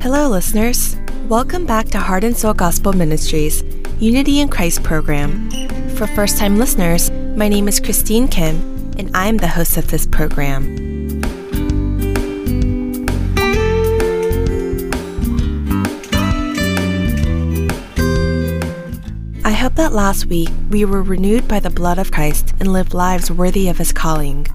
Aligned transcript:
Hello, 0.00 0.28
listeners. 0.28 0.96
Welcome 1.28 1.66
back 1.66 1.88
to 1.88 1.98
Heart 1.98 2.24
and 2.24 2.36
Soul 2.36 2.54
Gospel 2.54 2.92
Ministries 2.92 3.62
Unity 3.98 4.40
in 4.40 4.48
Christ 4.48 4.82
program. 4.82 5.50
For 5.96 6.06
first 6.06 6.36
time 6.36 6.58
listeners, 6.58 7.10
my 7.10 7.48
name 7.48 7.68
is 7.68 7.80
Christine 7.80 8.28
Kim, 8.28 8.56
and 8.98 9.10
I 9.16 9.28
am 9.28 9.38
the 9.38 9.48
host 9.48 9.76
of 9.76 9.90
this 9.90 10.06
program. 10.06 10.93
Hope 19.64 19.76
that 19.76 19.94
last 19.94 20.26
week 20.26 20.50
we 20.68 20.84
were 20.84 21.02
renewed 21.02 21.48
by 21.48 21.58
the 21.58 21.70
blood 21.70 21.98
of 21.98 22.12
Christ 22.12 22.52
and 22.60 22.70
lived 22.70 22.92
lives 22.92 23.30
worthy 23.30 23.70
of 23.70 23.78
his 23.78 23.92
calling. 23.92 24.46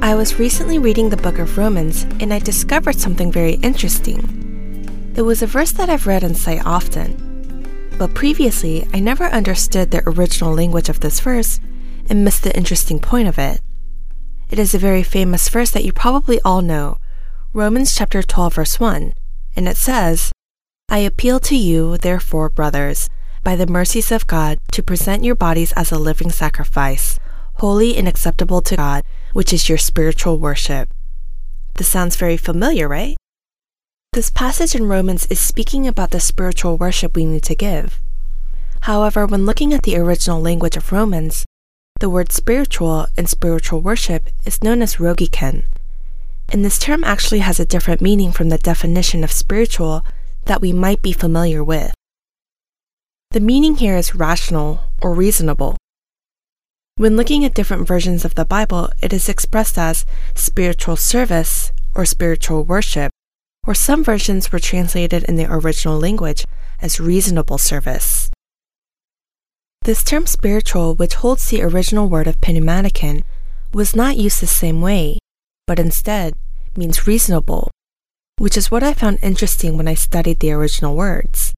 I 0.00 0.14
was 0.14 0.38
recently 0.38 0.78
reading 0.78 1.08
the 1.08 1.16
book 1.16 1.40
of 1.40 1.58
Romans 1.58 2.04
and 2.20 2.32
I 2.32 2.38
discovered 2.38 3.00
something 3.00 3.32
very 3.32 3.54
interesting. 3.54 5.12
It 5.16 5.22
was 5.22 5.42
a 5.42 5.48
verse 5.48 5.72
that 5.72 5.90
I've 5.90 6.06
read 6.06 6.22
and 6.22 6.36
cite 6.36 6.64
often, 6.64 7.96
but 7.98 8.14
previously 8.14 8.86
I 8.94 9.00
never 9.00 9.24
understood 9.24 9.90
the 9.90 10.08
original 10.08 10.54
language 10.54 10.88
of 10.88 11.00
this 11.00 11.18
verse 11.18 11.58
and 12.08 12.24
missed 12.24 12.44
the 12.44 12.56
interesting 12.56 13.00
point 13.00 13.26
of 13.26 13.40
it. 13.40 13.60
It 14.50 14.60
is 14.60 14.72
a 14.72 14.78
very 14.78 15.02
famous 15.02 15.48
verse 15.48 15.72
that 15.72 15.84
you 15.84 15.92
probably 15.92 16.40
all 16.44 16.62
know, 16.62 16.98
Romans 17.52 17.96
chapter 17.96 18.22
12 18.22 18.54
verse 18.54 18.78
1, 18.78 19.14
and 19.56 19.66
it 19.66 19.76
says, 19.76 20.30
I 20.88 20.98
appeal 20.98 21.40
to 21.40 21.56
you, 21.56 21.98
therefore, 21.98 22.50
brothers, 22.50 23.10
by 23.42 23.56
the 23.56 23.66
mercies 23.66 24.12
of 24.12 24.26
God, 24.26 24.58
to 24.72 24.82
present 24.82 25.24
your 25.24 25.34
bodies 25.34 25.72
as 25.72 25.90
a 25.90 25.98
living 25.98 26.30
sacrifice, 26.30 27.18
holy 27.54 27.96
and 27.96 28.06
acceptable 28.06 28.60
to 28.62 28.76
God, 28.76 29.04
which 29.32 29.52
is 29.52 29.68
your 29.68 29.78
spiritual 29.78 30.38
worship. 30.38 30.88
This 31.74 31.88
sounds 31.88 32.16
very 32.16 32.36
familiar, 32.36 32.88
right? 32.88 33.16
This 34.12 34.30
passage 34.30 34.74
in 34.74 34.88
Romans 34.88 35.26
is 35.26 35.38
speaking 35.38 35.86
about 35.86 36.10
the 36.10 36.20
spiritual 36.20 36.76
worship 36.76 37.14
we 37.14 37.24
need 37.24 37.44
to 37.44 37.54
give. 37.54 38.00
However, 38.82 39.26
when 39.26 39.46
looking 39.46 39.72
at 39.72 39.84
the 39.84 39.96
original 39.96 40.40
language 40.40 40.76
of 40.76 40.90
Romans, 40.90 41.44
the 42.00 42.10
word 42.10 42.32
spiritual 42.32 43.06
and 43.16 43.28
spiritual 43.28 43.80
worship 43.80 44.28
is 44.44 44.62
known 44.62 44.82
as 44.82 44.96
rogiken, 44.96 45.64
and 46.48 46.64
this 46.64 46.78
term 46.78 47.04
actually 47.04 47.40
has 47.40 47.60
a 47.60 47.66
different 47.66 48.00
meaning 48.00 48.32
from 48.32 48.48
the 48.48 48.58
definition 48.58 49.22
of 49.22 49.30
spiritual 49.30 50.04
that 50.46 50.60
we 50.60 50.72
might 50.72 51.02
be 51.02 51.12
familiar 51.12 51.62
with. 51.62 51.94
The 53.32 53.38
meaning 53.38 53.76
here 53.76 53.96
is 53.96 54.16
rational 54.16 54.80
or 55.00 55.14
reasonable. 55.14 55.76
When 56.96 57.16
looking 57.16 57.44
at 57.44 57.54
different 57.54 57.86
versions 57.86 58.24
of 58.24 58.34
the 58.34 58.44
Bible, 58.44 58.90
it 59.00 59.12
is 59.12 59.28
expressed 59.28 59.78
as 59.78 60.04
spiritual 60.34 60.96
service 60.96 61.70
or 61.94 62.04
spiritual 62.04 62.64
worship, 62.64 63.12
or 63.64 63.72
some 63.72 64.02
versions 64.02 64.50
were 64.50 64.58
translated 64.58 65.22
in 65.22 65.36
the 65.36 65.46
original 65.46 65.96
language 65.96 66.44
as 66.82 66.98
reasonable 66.98 67.56
service. 67.56 68.32
This 69.84 70.02
term 70.02 70.26
spiritual, 70.26 70.96
which 70.96 71.14
holds 71.14 71.50
the 71.50 71.62
original 71.62 72.08
word 72.08 72.26
of 72.26 72.36
pneumatiken, 72.42 73.22
was 73.72 73.94
not 73.94 74.16
used 74.16 74.40
the 74.40 74.48
same 74.48 74.80
way, 74.80 75.20
but 75.68 75.78
instead 75.78 76.34
means 76.76 77.06
reasonable, 77.06 77.70
which 78.38 78.56
is 78.56 78.72
what 78.72 78.82
I 78.82 78.92
found 78.92 79.20
interesting 79.22 79.76
when 79.76 79.86
I 79.86 79.94
studied 79.94 80.40
the 80.40 80.50
original 80.50 80.96
words. 80.96 81.49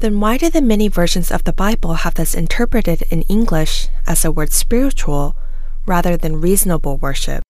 Then 0.00 0.20
why 0.20 0.36
do 0.36 0.50
the 0.50 0.60
many 0.60 0.88
versions 0.88 1.30
of 1.30 1.44
the 1.44 1.52
Bible 1.52 1.94
have 1.94 2.14
this 2.14 2.34
interpreted 2.34 3.02
in 3.10 3.22
English 3.22 3.88
as 4.06 4.22
the 4.22 4.32
word 4.32 4.52
spiritual 4.52 5.34
rather 5.86 6.16
than 6.16 6.40
reasonable 6.40 6.98
worship? 6.98 7.42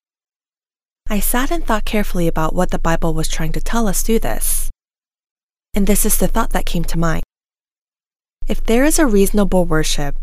I 1.09 1.21
sat 1.21 1.51
and 1.51 1.67
thought 1.67 1.85
carefully 1.85 2.29
about 2.29 2.55
what 2.55 2.71
the 2.71 2.79
Bible 2.79 3.13
was 3.13 3.29
trying 3.29 3.53
to 3.53 3.61
tell 3.61 3.89
us 3.89 4.03
through 4.03 4.21
this. 4.21 4.71
And 5.75 5.87
this 5.87 6.07
is 6.07 6.17
the 6.17 6.29
thought 6.29 6.51
that 6.51 6.67
came 6.67 6.85
to 6.85 6.99
mind. 6.99 7.25
If 8.47 8.63
there 8.65 8.85
is 8.85 8.99
a 8.99 9.07
reasonable 9.07 9.65
worship, 9.65 10.17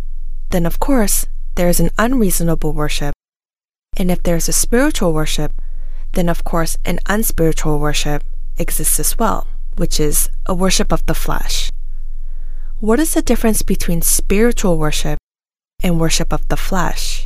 then 0.51 0.66
of 0.66 0.79
course 0.79 1.25
there 1.56 1.69
is 1.69 1.79
an 1.79 1.90
unreasonable 1.97 2.74
worship. 2.74 3.13
And 3.97 4.09
if 4.09 4.24
there 4.24 4.35
is 4.35 4.47
a 4.47 4.53
spiritual 4.53 5.13
worship, 5.13 5.53
then 6.13 6.29
of 6.29 6.44
course 6.44 6.78
an 6.85 7.00
unspiritual 7.07 7.79
worship 7.79 8.24
exists 8.57 9.00
as 9.00 9.18
well, 9.18 9.47
which 9.75 10.00
is 10.00 10.29
a 10.45 10.53
worship 10.53 10.91
of 10.91 11.06
the 11.06 11.13
flesh. 11.13 11.72
What 12.81 13.00
is 13.00 13.14
the 13.14 13.22
difference 13.22 13.62
between 13.62 14.02
spiritual 14.02 14.80
worship 14.80 15.19
and 15.84 16.00
worship 16.00 16.34
of 16.34 16.47
the 16.47 16.58
flesh? 16.58 17.24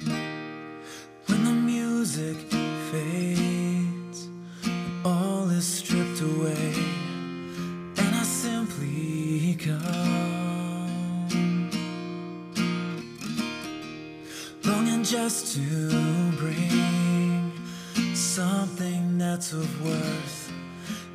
When 0.00 1.44
the 1.44 1.52
music 1.52 2.38
fades 2.90 4.28
all 5.04 5.50
is 5.50 5.66
stripped 5.66 6.22
away, 6.22 6.72
and 7.98 8.14
I 8.14 8.22
simply 8.22 9.58
come, 9.60 10.88
longing 14.64 15.04
just 15.04 15.56
to 15.56 15.90
bring 16.38 17.52
something 18.14 19.18
that's 19.18 19.52
of 19.52 19.68
worth 19.84 20.50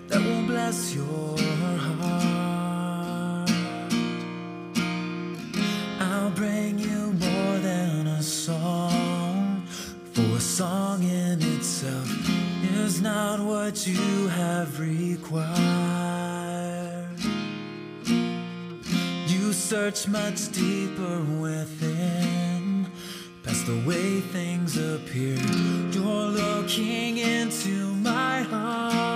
that 0.07 0.21
will 0.21 0.45
bless 0.45 0.93
your 0.93 1.35
heart. 1.39 2.30
Song 10.61 11.01
in 11.01 11.41
itself 11.41 12.07
is 12.75 13.01
not 13.01 13.39
what 13.39 13.87
you 13.87 14.27
have 14.27 14.79
required. 14.79 15.57
You 19.25 19.53
search 19.53 20.07
much 20.07 20.51
deeper 20.51 21.17
within, 21.39 22.85
past 23.41 23.65
the 23.65 23.83
way 23.87 24.19
things 24.19 24.77
appear. 24.77 25.39
You're 25.95 26.29
looking 26.43 27.17
into 27.17 27.95
my 27.95 28.43
heart. 28.43 29.11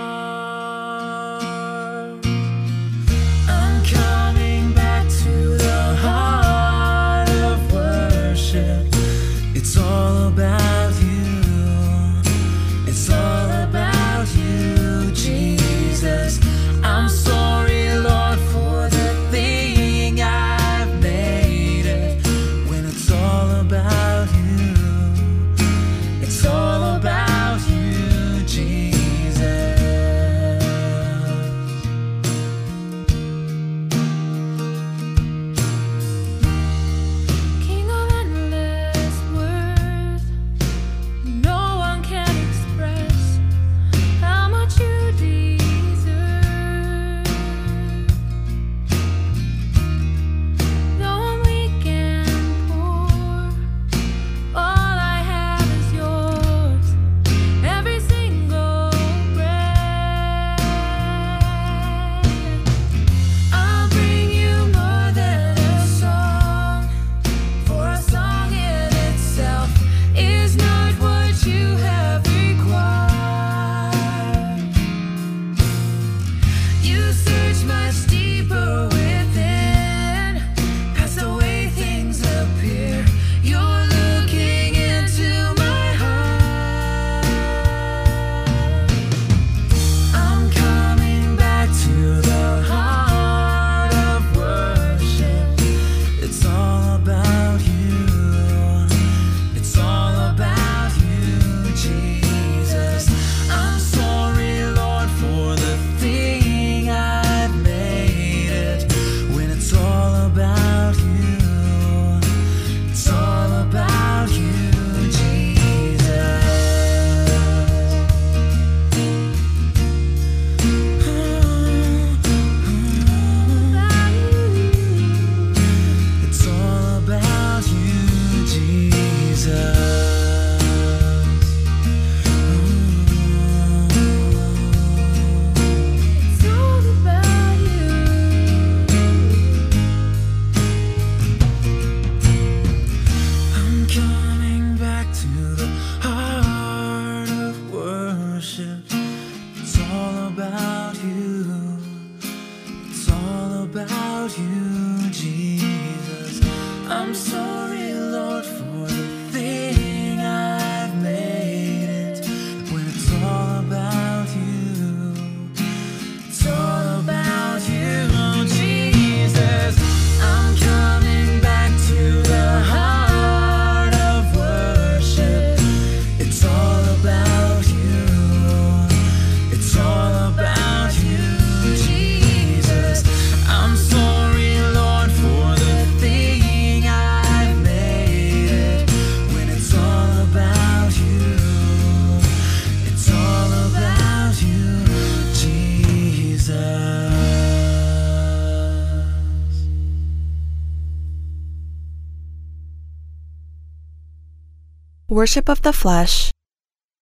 Worship 205.16 205.48
of 205.48 205.62
the 205.62 205.72
flesh 205.72 206.30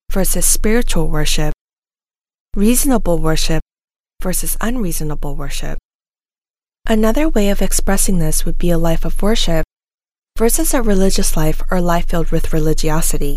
versus 0.08 0.46
spiritual 0.46 1.08
worship, 1.08 1.52
reasonable 2.55 3.19
worship 3.19 3.61
versus 4.22 4.56
unreasonable 4.61 5.34
worship. 5.34 5.76
Another 6.87 7.28
way 7.28 7.50
of 7.50 7.61
expressing 7.61 8.20
this 8.20 8.44
would 8.44 8.56
be 8.56 8.70
a 8.70 8.78
life 8.78 9.05
of 9.05 9.20
worship 9.20 9.64
versus 10.38 10.72
a 10.72 10.81
religious 10.81 11.37
life 11.37 11.61
or 11.72 11.81
life 11.81 12.06
filled 12.06 12.31
with 12.31 12.52
religiosity. 12.52 13.37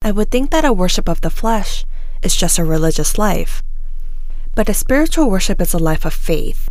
I 0.00 0.12
would 0.12 0.30
think 0.30 0.50
that 0.50 0.64
a 0.64 0.72
worship 0.72 1.06
of 1.06 1.20
the 1.20 1.28
flesh 1.28 1.84
is 2.22 2.34
just 2.34 2.58
a 2.58 2.64
religious 2.64 3.18
life, 3.18 3.62
but 4.54 4.70
a 4.70 4.72
spiritual 4.72 5.28
worship 5.28 5.60
is 5.60 5.74
a 5.74 5.78
life 5.78 6.06
of 6.06 6.14
faith. 6.14 6.70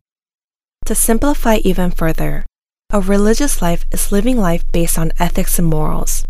To 0.86 0.96
simplify 0.96 1.58
even 1.58 1.92
further, 1.92 2.48
a 2.90 3.00
religious 3.02 3.62
life 3.62 3.86
is 3.92 4.12
living 4.12 4.38
life 4.38 4.66
based 4.72 4.98
on 4.98 5.14
ethics 5.20 5.60
and 5.60 5.68
morals. 5.68 6.26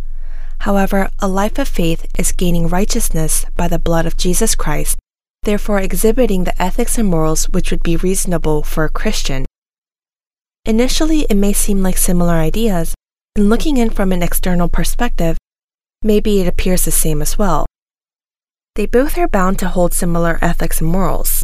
However, 0.63 1.09
a 1.19 1.27
life 1.27 1.59
of 1.59 1.67
faith 1.67 2.05
is 2.17 2.31
gaining 2.31 2.69
righteousness 2.69 3.45
by 3.57 3.67
the 3.67 3.77
blood 3.77 4.05
of 4.05 4.15
Jesus 4.15 4.55
Christ, 4.55 4.97
therefore 5.43 5.81
exhibiting 5.81 6.45
the 6.45 6.55
ethics 6.61 6.97
and 6.97 7.09
morals 7.09 7.49
which 7.49 7.69
would 7.69 7.83
be 7.83 7.97
reasonable 7.97 8.63
for 8.63 8.85
a 8.85 8.89
Christian. 8.89 9.45
Initially, 10.63 11.27
it 11.29 11.35
may 11.35 11.51
seem 11.51 11.83
like 11.83 11.97
similar 11.97 12.35
ideas, 12.35 12.95
and 13.35 13.49
looking 13.49 13.75
in 13.75 13.89
from 13.89 14.13
an 14.13 14.23
external 14.23 14.69
perspective, 14.69 15.37
maybe 16.01 16.39
it 16.39 16.47
appears 16.47 16.85
the 16.85 16.91
same 16.91 17.21
as 17.21 17.37
well. 17.37 17.65
They 18.75 18.85
both 18.85 19.17
are 19.17 19.27
bound 19.27 19.59
to 19.59 19.67
hold 19.67 19.91
similar 19.91 20.39
ethics 20.41 20.79
and 20.79 20.89
morals. 20.89 21.43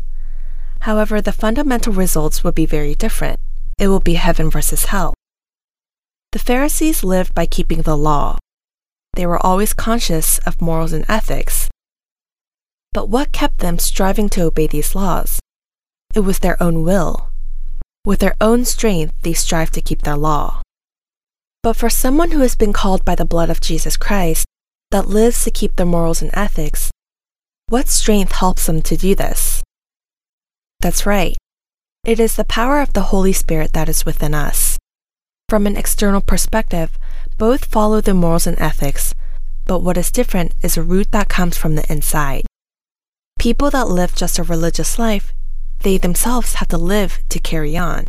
However, 0.87 1.19
the 1.19 1.33
fundamental 1.33 1.91
results 1.91 2.45
will 2.45 2.53
be 2.53 2.65
very 2.65 2.95
different. 2.95 3.41
It 3.77 3.89
will 3.89 3.99
be 3.99 4.13
heaven 4.13 4.49
versus 4.49 4.85
hell. 4.85 5.13
The 6.31 6.39
Pharisees 6.39 7.03
lived 7.03 7.35
by 7.35 7.47
keeping 7.47 7.81
the 7.81 7.97
law. 7.97 8.37
They 9.19 9.25
were 9.25 9.45
always 9.45 9.73
conscious 9.73 10.37
of 10.47 10.61
morals 10.61 10.93
and 10.93 11.03
ethics. 11.09 11.67
But 12.93 13.09
what 13.09 13.33
kept 13.33 13.57
them 13.57 13.77
striving 13.77 14.29
to 14.29 14.43
obey 14.43 14.65
these 14.65 14.95
laws? 14.95 15.41
It 16.15 16.21
was 16.21 16.39
their 16.39 16.55
own 16.63 16.83
will. 16.83 17.27
With 18.05 18.19
their 18.19 18.37
own 18.39 18.63
strength, 18.63 19.13
they 19.23 19.33
strive 19.33 19.71
to 19.71 19.81
keep 19.81 20.03
their 20.03 20.15
law. 20.15 20.61
But 21.63 21.75
for 21.75 21.89
someone 21.89 22.31
who 22.31 22.39
has 22.39 22.55
been 22.55 22.71
called 22.71 23.03
by 23.03 23.15
the 23.15 23.25
blood 23.25 23.49
of 23.49 23.59
Jesus 23.59 23.97
Christ, 23.97 24.45
that 24.89 25.09
lives 25.09 25.43
to 25.43 25.51
keep 25.51 25.75
their 25.75 25.85
morals 25.85 26.21
and 26.21 26.31
ethics, 26.33 26.89
what 27.67 27.89
strength 27.89 28.31
helps 28.31 28.67
them 28.67 28.81
to 28.83 28.95
do 28.95 29.15
this? 29.15 29.61
That's 30.79 31.05
right. 31.05 31.35
It 32.05 32.21
is 32.21 32.37
the 32.37 32.45
power 32.45 32.79
of 32.79 32.93
the 32.93 33.11
Holy 33.11 33.33
Spirit 33.33 33.73
that 33.73 33.89
is 33.89 34.05
within 34.05 34.33
us. 34.33 34.77
From 35.49 35.67
an 35.67 35.75
external 35.75 36.21
perspective, 36.21 36.97
both 37.39 37.65
follow 37.65 38.01
the 38.01 38.13
morals 38.13 38.45
and 38.45 38.59
ethics, 38.59 39.15
but 39.65 39.79
what 39.79 39.97
is 39.97 40.11
different 40.11 40.53
is 40.61 40.75
a 40.75 40.83
root 40.83 41.11
that 41.11 41.29
comes 41.29 41.57
from 41.57 41.75
the 41.75 41.91
inside. 41.91 42.45
People 43.39 43.71
that 43.71 43.87
live 43.87 44.13
just 44.13 44.37
a 44.37 44.43
religious 44.43 44.99
life, 44.99 45.33
they 45.83 45.97
themselves 45.97 46.55
have 46.55 46.67
to 46.67 46.77
live 46.77 47.19
to 47.29 47.39
carry 47.39 47.77
on. 47.77 48.05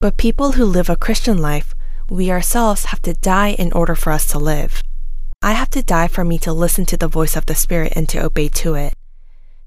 But 0.00 0.16
people 0.16 0.52
who 0.52 0.64
live 0.64 0.88
a 0.88 0.96
Christian 0.96 1.36
life, 1.36 1.74
we 2.08 2.30
ourselves 2.30 2.86
have 2.86 3.02
to 3.02 3.12
die 3.12 3.50
in 3.50 3.72
order 3.72 3.94
for 3.94 4.10
us 4.10 4.24
to 4.32 4.38
live. 4.38 4.82
I 5.42 5.52
have 5.52 5.70
to 5.70 5.82
die 5.82 6.08
for 6.08 6.24
me 6.24 6.38
to 6.38 6.52
listen 6.52 6.86
to 6.86 6.96
the 6.96 7.08
voice 7.08 7.36
of 7.36 7.44
the 7.44 7.54
Spirit 7.54 7.92
and 7.94 8.08
to 8.08 8.24
obey 8.24 8.48
to 8.48 8.74
it. 8.74 8.94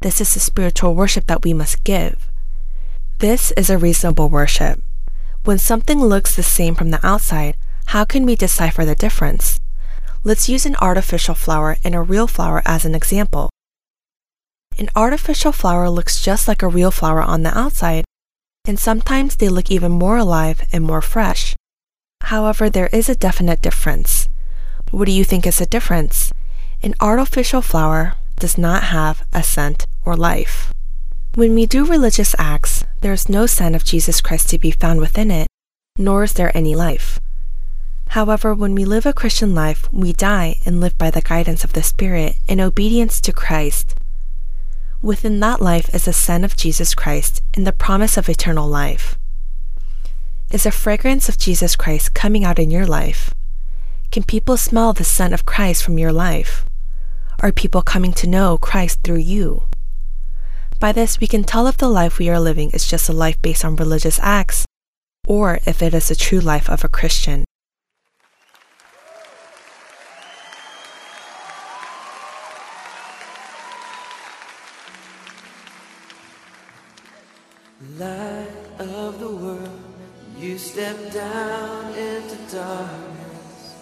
This 0.02 0.20
is 0.20 0.34
the 0.34 0.40
spiritual 0.40 0.96
worship 0.96 1.28
that 1.28 1.44
we 1.44 1.54
must 1.54 1.84
give. 1.84 2.32
This 3.20 3.52
is 3.52 3.70
a 3.70 3.78
reasonable 3.78 4.30
worship. 4.30 4.82
When 5.44 5.60
something 5.60 6.04
looks 6.04 6.36
the 6.36 6.44
same 6.44 6.74
from 6.74 6.90
the 6.90 7.06
outside, 7.06 7.56
how 7.88 8.06
can 8.06 8.26
we 8.26 8.36
decipher 8.36 8.86
the 8.86 8.96
difference? 8.96 9.60
Let's 10.24 10.50
use 10.50 10.66
an 10.66 10.76
artificial 10.78 11.36
flower 11.36 11.78
and 11.84 11.94
a 11.94 12.02
real 12.02 12.28
flower 12.28 12.62
as 12.66 12.86
an 12.86 12.96
example. 12.96 13.50
An 14.80 14.90
artificial 14.96 15.52
flower 15.52 15.90
looks 15.90 16.22
just 16.22 16.48
like 16.48 16.62
a 16.62 16.68
real 16.68 16.92
flower 16.92 17.22
on 17.22 17.44
the 17.44 17.56
outside, 17.58 18.06
and 18.66 18.80
sometimes 18.80 19.36
they 19.36 19.50
look 19.50 19.70
even 19.70 19.92
more 19.92 20.18
alive 20.18 20.62
and 20.72 20.84
more 20.84 21.02
fresh. 21.02 21.56
However, 22.22 22.70
there 22.70 22.90
is 22.94 23.10
a 23.10 23.16
definite 23.16 23.62
difference. 23.62 24.30
What 24.92 25.06
do 25.06 25.12
you 25.12 25.24
think 25.24 25.46
is 25.46 25.60
the 25.60 25.66
difference? 25.66 26.32
An 26.82 26.96
artificial 27.02 27.62
flower 27.62 28.16
does 28.40 28.58
not 28.58 28.84
have 28.86 29.26
a 29.34 29.44
scent 29.44 29.86
or 30.06 30.16
life. 30.16 30.74
When 31.36 31.54
we 31.54 31.66
do 31.66 31.86
religious 31.86 32.36
acts, 32.38 32.86
there 33.02 33.14
is 33.14 33.28
no 33.28 33.46
sign 33.46 33.76
of 33.76 33.84
Jesus 33.84 34.22
Christ 34.22 34.50
to 34.50 34.58
be 34.58 34.72
found 34.72 35.00
within 35.00 35.32
it, 35.32 35.48
nor 35.98 36.24
is 36.24 36.34
there 36.34 36.56
any 36.56 36.76
life. 36.76 37.20
However, 38.14 38.54
when 38.54 38.76
we 38.76 38.86
live 38.86 39.08
a 39.08 39.12
Christian 39.12 39.56
life, 39.56 39.92
we 39.92 40.14
die 40.14 40.60
and 40.68 40.80
live 40.80 40.96
by 41.00 41.10
the 41.10 41.20
guidance 41.20 41.64
of 41.64 41.74
the 41.74 41.82
Spirit 41.82 42.36
in 42.48 42.62
obedience 42.62 43.20
to 43.20 43.34
Christ. 43.34 43.96
Within 45.02 45.40
that 45.40 45.64
life 45.64 45.90
is 45.96 46.06
the 46.06 46.14
Son 46.14 46.44
of 46.44 46.56
Jesus 46.56 46.94
Christ 46.94 47.42
and 47.56 47.66
the 47.66 47.72
promise 47.72 48.16
of 48.16 48.30
eternal 48.30 48.68
life. 48.68 49.18
Is 50.52 50.66
the 50.66 50.72
fragrance 50.72 51.28
of 51.28 51.40
Jesus 51.40 51.76
Christ 51.76 52.14
coming 52.14 52.46
out 52.46 52.60
in 52.60 52.70
your 52.70 52.86
life? 52.86 53.34
Can 54.12 54.22
people 54.22 54.58
smell 54.58 54.94
the 54.94 55.04
Son 55.04 55.34
of 55.34 55.48
Christ 55.48 55.84
from 55.84 55.98
your 55.98 56.14
life? 56.14 56.66
Are 57.42 57.52
people 57.52 57.82
coming 57.82 58.14
to 58.14 58.30
know 58.30 58.60
Christ 58.60 59.00
through 59.04 59.26
you? 59.26 59.64
By 60.80 60.92
this, 60.92 61.20
we 61.20 61.26
can 61.26 61.44
tell 61.44 61.66
if 61.66 61.78
the 61.78 61.90
life 61.90 62.20
we 62.20 62.30
are 62.30 62.40
living 62.40 62.70
is 62.76 62.88
just 62.88 63.10
a 63.10 63.12
life 63.12 63.42
based 63.42 63.66
on 63.66 63.76
religious 63.76 64.20
acts, 64.22 64.68
or 65.28 65.58
if 65.66 65.82
it 65.82 65.96
is 65.96 66.10
the 66.10 66.16
true 66.16 66.42
life 66.42 66.70
of 66.70 66.84
a 66.84 66.88
Christian. 66.88 67.46
Light 77.98 78.48
of 78.80 79.20
the 79.20 79.30
world, 79.30 79.80
you 80.38 80.58
step 80.58 80.98
down 81.12 81.94
into 81.94 82.36
darkness. 82.52 83.76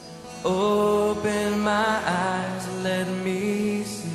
Open 0.44 1.60
my 1.60 2.02
eyes, 2.06 2.68
let 2.84 3.08
me 3.24 3.84
see 3.84 4.12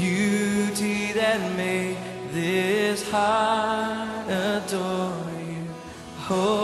beauty 0.00 1.12
that 1.12 1.40
made 1.56 1.96
this 2.32 3.08
heart 3.10 4.26
adore 4.28 5.30
you. 5.46 5.64
Hope 6.16 6.59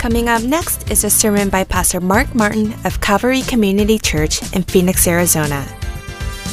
Coming 0.00 0.30
up 0.30 0.42
next 0.42 0.90
is 0.90 1.04
a 1.04 1.10
sermon 1.10 1.50
by 1.50 1.62
Pastor 1.62 2.00
Mark 2.00 2.34
Martin 2.34 2.72
of 2.86 3.02
Calvary 3.02 3.42
Community 3.42 3.98
Church 3.98 4.40
in 4.54 4.62
Phoenix, 4.62 5.06
Arizona. 5.06 5.68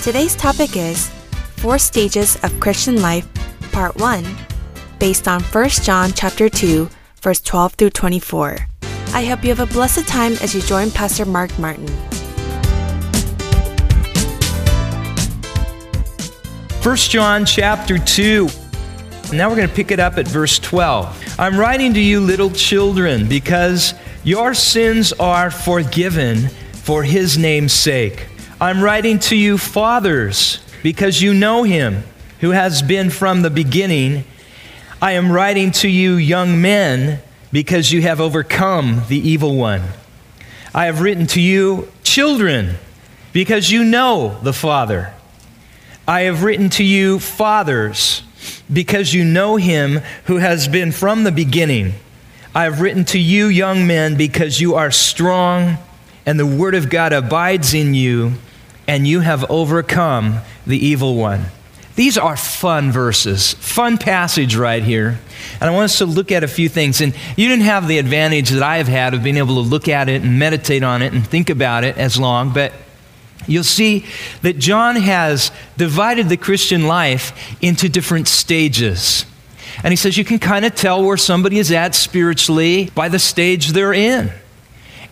Today's 0.02 0.36
topic 0.36 0.76
is 0.76 1.08
Four 1.56 1.80
Stages 1.80 2.36
of 2.44 2.60
Christian 2.60 3.02
Life, 3.02 3.26
Part 3.72 3.96
1, 4.02 4.26
based 5.00 5.30
on 5.30 5.42
1 5.42 5.70
John 5.70 6.12
chapter 6.12 6.50
2, 6.50 6.90
verse 7.22 7.40
12 7.40 7.76
through 7.76 7.92
24. 7.92 8.68
I 9.14 9.24
hope 9.24 9.44
you 9.44 9.50
have 9.56 9.62
a 9.62 9.74
blessed 9.74 10.06
time 10.10 10.34
as 10.42 10.54
you 10.54 10.62
join 10.62 10.92
Pastor 10.92 11.24
Mark 11.24 11.58
Martin. 11.58 11.88
1 16.84 16.96
John 16.98 17.46
chapter 17.46 17.98
2. 17.98 18.50
Now 19.34 19.50
we're 19.50 19.58
going 19.58 19.68
to 19.68 19.76
pick 19.76 19.92
it 19.92 20.00
up 20.00 20.18
at 20.18 20.26
verse 20.26 20.58
12. 20.58 21.36
I'm 21.38 21.60
writing 21.60 21.94
to 21.96 22.00
you, 22.00 22.22
little 22.22 22.50
children, 22.50 23.28
because 23.28 23.94
your 24.24 24.54
sins 24.54 25.12
are 25.14 25.52
forgiven 25.52 26.48
for 26.72 27.04
his 27.04 27.38
name's 27.38 27.74
sake. 27.74 28.28
I'm 28.62 28.82
writing 28.82 29.20
to 29.20 29.36
you, 29.36 29.58
fathers, 29.58 30.60
because 30.82 31.22
you 31.22 31.34
know 31.34 31.64
him 31.64 32.04
who 32.40 32.52
has 32.52 32.82
been 32.82 33.10
from 33.10 33.42
the 33.42 33.50
beginning. 33.50 34.24
I 35.02 35.12
am 35.14 35.30
writing 35.30 35.72
to 35.72 35.90
you, 35.90 36.16
young 36.16 36.62
men, 36.62 37.20
because 37.52 37.92
you 37.92 38.04
have 38.04 38.22
overcome 38.22 39.02
the 39.10 39.20
evil 39.20 39.58
one. 39.58 39.82
I 40.74 40.86
have 40.86 41.02
written 41.02 41.28
to 41.28 41.42
you, 41.42 41.92
children, 42.02 42.76
because 43.34 43.72
you 43.72 43.84
know 43.84 44.40
the 44.42 44.54
Father. 44.54 45.14
I 46.08 46.22
have 46.22 46.44
written 46.44 46.70
to 46.72 46.84
you, 46.84 47.20
fathers 47.20 48.24
because 48.72 49.14
you 49.14 49.24
know 49.24 49.56
him 49.56 50.02
who 50.26 50.38
has 50.38 50.68
been 50.68 50.92
from 50.92 51.24
the 51.24 51.32
beginning. 51.32 51.94
I 52.54 52.64
have 52.64 52.82
written 52.82 53.06
to 53.06 53.20
you, 53.20 53.48
young 53.48 53.88
men, 53.88 54.18
because 54.18 54.60
you 54.60 54.76
are 54.76 54.92
strong 54.92 55.78
and 56.28 56.38
the 56.38 56.46
word 56.46 56.76
of 56.76 56.90
God 56.90 57.14
abides 57.14 57.74
in 57.74 57.94
you, 57.94 58.34
and 58.86 59.08
you 59.08 59.22
have 59.22 59.50
overcome 59.50 60.40
the 60.68 60.78
evil 60.78 61.16
one. 61.16 61.46
These 61.96 62.18
are 62.18 62.36
fun 62.36 62.92
verses, 62.92 63.54
fun 63.54 63.98
passage 63.98 64.56
right 64.56 64.84
here. 64.84 65.20
And 65.62 65.70
I 65.70 65.74
want 65.74 65.86
us 65.86 65.98
to 66.00 66.06
look 66.06 66.32
at 66.32 66.44
a 66.44 66.48
few 66.48 66.68
things. 66.68 67.00
And 67.00 67.16
you 67.38 67.48
didn't 67.48 67.64
have 67.64 67.88
the 67.88 67.98
advantage 67.98 68.50
that 68.50 68.62
I 68.62 68.78
have 68.78 68.90
had 68.90 69.14
of 69.14 69.24
being 69.24 69.38
able 69.38 69.56
to 69.56 69.62
look 69.70 69.88
at 69.88 70.10
it 70.10 70.22
and 70.22 70.38
meditate 70.38 70.84
on 70.84 71.02
it 71.02 71.14
and 71.14 71.26
think 71.26 71.50
about 71.50 71.86
it 71.86 71.98
as 71.98 72.20
long, 72.20 72.54
but 72.54 72.74
you'll 73.48 73.64
see 73.64 74.06
that 74.42 74.60
John 74.60 74.96
has 74.98 75.52
divided 75.78 76.30
the 76.30 76.38
Christian 76.38 76.88
life 76.88 77.58
into 77.62 77.90
different 77.90 78.28
stages. 78.28 79.26
And 79.84 79.92
he 79.92 79.96
says 79.96 80.18
you 80.18 80.26
can 80.26 80.40
kind 80.40 80.66
of 80.66 80.76
tell 80.76 81.04
where 81.04 81.18
somebody 81.18 81.60
is 81.60 81.72
at 81.72 81.96
spiritually 81.96 82.90
by 82.96 83.10
the 83.10 83.20
stage 83.20 83.70
they're 83.70 83.94
in. 83.94 84.32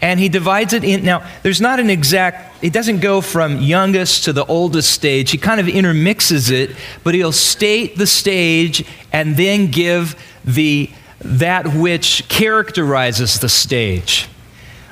And 0.01 0.19
he 0.19 0.29
divides 0.29 0.73
it 0.73 0.83
in. 0.83 1.03
Now, 1.03 1.25
there's 1.41 1.61
not 1.61 1.79
an 1.79 1.89
exact, 1.89 2.63
it 2.63 2.73
doesn't 2.73 2.99
go 2.99 3.21
from 3.21 3.61
youngest 3.61 4.25
to 4.25 4.33
the 4.33 4.45
oldest 4.45 4.91
stage. 4.91 5.31
He 5.31 5.37
kind 5.37 5.59
of 5.59 5.67
intermixes 5.67 6.49
it, 6.49 6.75
but 7.03 7.13
he'll 7.15 7.31
state 7.31 7.97
the 7.97 8.07
stage 8.07 8.85
and 9.13 9.37
then 9.37 9.71
give 9.71 10.15
the, 10.43 10.91
that 11.19 11.73
which 11.73 12.27
characterizes 12.27 13.39
the 13.39 13.49
stage. 13.49 14.27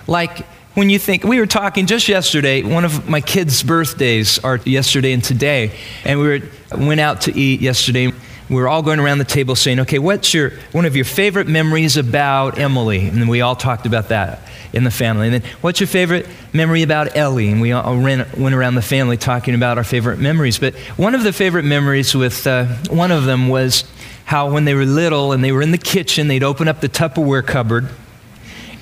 Like, 0.07 0.45
when 0.73 0.89
you 0.89 0.97
think, 0.97 1.23
we 1.23 1.39
were 1.39 1.45
talking 1.45 1.85
just 1.85 2.07
yesterday, 2.07 2.63
one 2.63 2.83
of 2.83 3.07
my 3.07 3.21
kids' 3.21 3.61
birthdays 3.61 4.39
are 4.39 4.57
yesterday 4.65 5.13
and 5.13 5.23
today, 5.23 5.71
and 6.03 6.19
we 6.19 6.27
were, 6.27 6.39
went 6.77 6.99
out 6.99 7.21
to 7.21 7.37
eat 7.37 7.61
yesterday. 7.61 8.07
We 8.49 8.55
were 8.55 8.67
all 8.67 8.81
going 8.81 8.99
around 8.99 9.19
the 9.19 9.25
table 9.25 9.55
saying, 9.55 9.79
okay, 9.81 9.99
what's 9.99 10.33
your, 10.33 10.51
one 10.71 10.85
of 10.85 10.95
your 10.95 11.05
favorite 11.05 11.47
memories 11.47 11.95
about 11.95 12.57
Emily? 12.57 13.07
And 13.07 13.17
then 13.17 13.27
we 13.27 13.41
all 13.41 13.55
talked 13.55 13.85
about 13.85 14.09
that 14.09 14.41
in 14.73 14.83
the 14.83 14.91
family. 14.91 15.27
And 15.27 15.35
then, 15.35 15.51
what's 15.61 15.79
your 15.79 15.87
favorite 15.87 16.27
memory 16.51 16.81
about 16.81 17.15
Ellie? 17.15 17.49
And 17.49 17.61
we 17.61 17.71
all 17.71 17.97
ran, 17.97 18.27
went 18.35 18.55
around 18.55 18.75
the 18.75 18.81
family 18.81 19.15
talking 19.15 19.53
about 19.55 19.77
our 19.77 19.83
favorite 19.83 20.19
memories. 20.19 20.57
But 20.57 20.75
one 20.97 21.13
of 21.15 21.23
the 21.23 21.31
favorite 21.31 21.63
memories 21.63 22.15
with 22.15 22.45
uh, 22.47 22.65
one 22.89 23.11
of 23.11 23.25
them 23.25 23.47
was 23.47 23.85
how 24.25 24.51
when 24.51 24.65
they 24.65 24.73
were 24.73 24.85
little 24.85 25.31
and 25.31 25.43
they 25.43 25.51
were 25.51 25.61
in 25.61 25.71
the 25.71 25.77
kitchen, 25.77 26.27
they'd 26.27 26.43
open 26.43 26.67
up 26.67 26.81
the 26.81 26.89
Tupperware 26.89 27.45
cupboard 27.45 27.87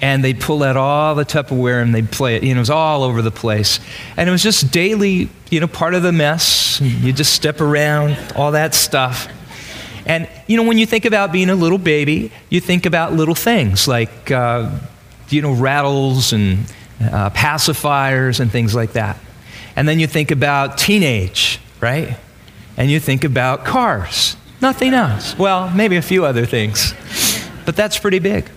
and 0.02 0.24
they'd 0.24 0.40
pull 0.40 0.64
out 0.64 0.76
all 0.76 1.14
the 1.14 1.24
Tupperware 1.24 1.82
and 1.82 1.94
they'd 1.94 2.12
play 2.12 2.36
it. 2.36 2.44
You 2.44 2.54
know, 2.56 2.60
it 2.60 2.62
was 2.62 2.70
all 2.72 3.04
over 3.04 3.22
the 3.22 3.32
place. 3.32 3.80
And 4.18 4.28
it 4.28 4.32
was 4.32 4.42
just 4.42 4.72
daily, 4.72 5.30
you 5.52 5.60
know, 5.60 5.68
part 5.68 5.94
of 5.94 6.02
the 6.02 6.12
mess. 6.12 6.82
You 6.82 7.14
just 7.14 7.34
step 7.34 7.62
around, 7.62 8.18
all 8.36 8.54
that 8.54 8.74
stuff. 8.74 9.32
And, 10.08 10.28
you 10.48 10.58
know, 10.58 10.64
when 10.64 10.80
you 10.80 10.88
think 10.88 11.06
about 11.06 11.32
being 11.32 11.52
a 11.52 11.56
little 11.56 11.78
baby, 11.78 12.32
you 12.50 12.60
think 12.60 12.88
about 12.88 13.14
little 13.14 13.36
things 13.36 13.88
like, 13.88 14.32
uh, 14.32 14.72
you 15.30 15.44
know, 15.44 15.54
rattles 15.54 16.34
and 16.34 16.66
uh, 17.00 17.30
pacifiers 17.30 18.40
and 18.40 18.52
things 18.52 18.74
like 18.74 18.94
that. 18.94 19.20
And 19.76 19.88
then 19.88 20.00
you 20.00 20.08
think 20.08 20.32
about 20.32 20.80
teenage, 20.80 21.60
right? 21.80 22.18
And 22.76 22.90
you 22.90 23.00
think 23.00 23.24
about 23.24 23.66
cars. 23.66 24.36
Nothing 24.62 24.94
else. 24.96 25.38
Well, 25.38 25.70
maybe 25.70 25.96
a 25.96 26.02
few 26.02 26.26
other 26.26 26.48
things. 26.48 26.94
But 27.66 27.76
that's 27.76 28.00
pretty 28.00 28.20
big. 28.20 28.50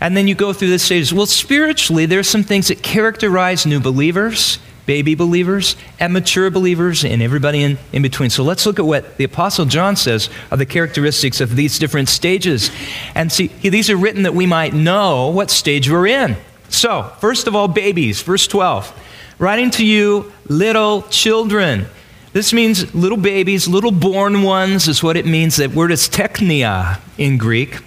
And 0.00 0.16
then 0.16 0.28
you 0.28 0.34
go 0.34 0.52
through 0.52 0.70
the 0.70 0.78
stages. 0.78 1.14
Well, 1.14 1.26
spiritually, 1.26 2.06
there's 2.06 2.28
some 2.28 2.42
things 2.42 2.68
that 2.68 2.82
characterize 2.82 3.64
new 3.64 3.80
believers, 3.80 4.58
baby 4.86 5.14
believers, 5.14 5.76
and 5.98 6.12
mature 6.12 6.50
believers, 6.50 7.04
and 7.04 7.22
everybody 7.22 7.62
in, 7.62 7.78
in 7.92 8.02
between. 8.02 8.30
So 8.30 8.42
let's 8.42 8.66
look 8.66 8.78
at 8.78 8.84
what 8.84 9.16
the 9.16 9.24
Apostle 9.24 9.64
John 9.64 9.96
says 9.96 10.28
are 10.50 10.56
the 10.56 10.66
characteristics 10.66 11.40
of 11.40 11.56
these 11.56 11.78
different 11.78 12.08
stages. 12.08 12.70
And 13.14 13.32
see, 13.32 13.46
these 13.46 13.88
are 13.88 13.96
written 13.96 14.24
that 14.24 14.34
we 14.34 14.46
might 14.46 14.74
know 14.74 15.28
what 15.28 15.50
stage 15.50 15.90
we're 15.90 16.06
in. 16.06 16.36
So, 16.68 17.12
first 17.20 17.46
of 17.46 17.54
all, 17.54 17.68
babies, 17.68 18.22
verse 18.22 18.46
12. 18.46 18.92
Writing 19.38 19.70
to 19.72 19.86
you, 19.86 20.32
little 20.46 21.02
children. 21.02 21.86
This 22.32 22.52
means 22.52 22.94
little 22.94 23.18
babies, 23.18 23.68
little 23.68 23.92
born 23.92 24.42
ones 24.42 24.88
is 24.88 25.02
what 25.02 25.16
it 25.16 25.24
means. 25.24 25.56
That 25.56 25.70
word 25.70 25.92
is 25.92 26.08
teknia 26.08 27.00
in 27.16 27.38
Greek. 27.38 27.78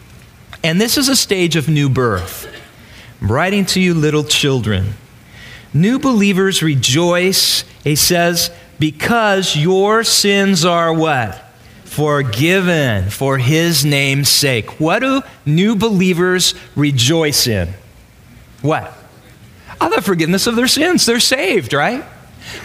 And 0.67 0.81
this 0.81 0.97
is 0.97 1.07
a 1.07 1.15
stage 1.15 1.55
of 1.55 1.69
new 1.69 1.87
birth. 1.87 2.45
I'm 3.21 3.31
writing 3.31 3.65
to 3.67 3.79
you, 3.79 3.93
little 3.93 4.25
children. 4.25 4.95
New 5.73 5.97
believers 5.97 6.61
rejoice, 6.61 7.63
he 7.85 7.95
says, 7.95 8.51
because 8.77 9.55
your 9.55 10.03
sins 10.03 10.65
are 10.65 10.91
what? 10.93 11.41
Forgiven 11.85 13.09
for 13.09 13.37
his 13.37 13.85
name's 13.85 14.27
sake. 14.27 14.77
What 14.77 14.99
do 14.99 15.21
new 15.45 15.73
believers 15.73 16.53
rejoice 16.75 17.47
in? 17.47 17.69
What? 18.61 18.93
Oh, 19.79 19.89
the 19.89 20.01
forgiveness 20.01 20.47
of 20.47 20.57
their 20.57 20.67
sins. 20.67 21.05
They're 21.05 21.21
saved, 21.21 21.71
right? 21.71 22.03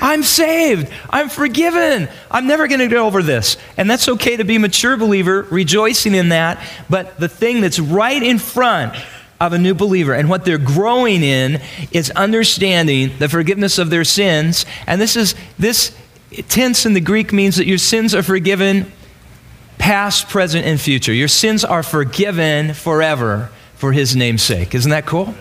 I'm 0.00 0.22
saved. 0.22 0.92
I'm 1.10 1.28
forgiven. 1.28 2.08
I'm 2.30 2.46
never 2.46 2.68
going 2.68 2.80
to 2.80 2.88
get 2.88 2.98
over 2.98 3.22
this. 3.22 3.56
And 3.76 3.90
that's 3.90 4.08
okay 4.08 4.36
to 4.36 4.44
be 4.44 4.56
a 4.56 4.60
mature 4.60 4.96
believer, 4.96 5.42
rejoicing 5.50 6.14
in 6.14 6.30
that. 6.30 6.62
But 6.88 7.18
the 7.18 7.28
thing 7.28 7.60
that's 7.60 7.78
right 7.78 8.22
in 8.22 8.38
front 8.38 8.94
of 9.40 9.52
a 9.52 9.58
new 9.58 9.74
believer 9.74 10.14
and 10.14 10.28
what 10.28 10.44
they're 10.44 10.56
growing 10.56 11.22
in 11.22 11.60
is 11.90 12.10
understanding 12.10 13.10
the 13.18 13.28
forgiveness 13.28 13.78
of 13.78 13.90
their 13.90 14.04
sins. 14.04 14.64
And 14.86 15.00
this 15.00 15.16
is 15.16 15.34
this 15.58 15.96
tense 16.48 16.86
in 16.86 16.94
the 16.94 17.00
Greek 17.00 17.32
means 17.32 17.56
that 17.56 17.66
your 17.66 17.78
sins 17.78 18.14
are 18.14 18.22
forgiven 18.22 18.92
past, 19.78 20.28
present, 20.28 20.64
and 20.64 20.80
future. 20.80 21.12
Your 21.12 21.26
sins 21.26 21.64
are 21.64 21.82
forgiven 21.82 22.72
forever 22.72 23.50
for 23.74 23.90
his 23.90 24.14
name's 24.14 24.42
sake. 24.42 24.76
Isn't 24.76 24.92
that 24.92 25.06
cool? 25.06 25.34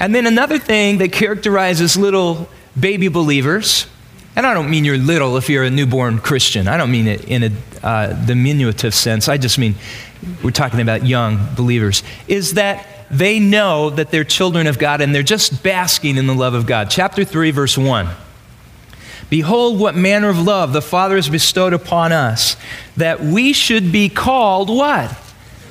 And 0.00 0.14
then 0.14 0.26
another 0.26 0.58
thing 0.58 0.98
that 0.98 1.12
characterizes 1.12 1.98
little 1.98 2.48
baby 2.78 3.08
believers, 3.08 3.86
and 4.34 4.46
I 4.46 4.54
don't 4.54 4.70
mean 4.70 4.84
you're 4.84 4.98
little 4.98 5.36
if 5.36 5.48
you're 5.48 5.64
a 5.64 5.70
newborn 5.70 6.18
Christian. 6.18 6.68
I 6.68 6.76
don't 6.76 6.90
mean 6.90 7.06
it 7.06 7.24
in 7.26 7.42
a 7.42 7.86
uh, 7.86 8.26
diminutive 8.26 8.94
sense. 8.94 9.28
I 9.28 9.36
just 9.36 9.58
mean 9.58 9.74
we're 10.42 10.50
talking 10.50 10.80
about 10.80 11.04
young 11.04 11.54
believers, 11.54 12.02
is 12.28 12.54
that 12.54 12.86
they 13.10 13.38
know 13.38 13.90
that 13.90 14.10
they're 14.10 14.24
children 14.24 14.66
of 14.66 14.78
God 14.78 15.00
and 15.00 15.14
they're 15.14 15.22
just 15.22 15.62
basking 15.62 16.16
in 16.16 16.26
the 16.26 16.34
love 16.34 16.54
of 16.54 16.66
God. 16.66 16.88
Chapter 16.90 17.24
3, 17.24 17.50
verse 17.50 17.76
1. 17.76 18.08
Behold, 19.28 19.78
what 19.78 19.94
manner 19.94 20.28
of 20.28 20.38
love 20.38 20.72
the 20.72 20.82
Father 20.82 21.16
has 21.16 21.28
bestowed 21.28 21.72
upon 21.72 22.12
us, 22.12 22.56
that 22.96 23.20
we 23.20 23.52
should 23.52 23.92
be 23.92 24.08
called 24.08 24.68
what? 24.68 25.16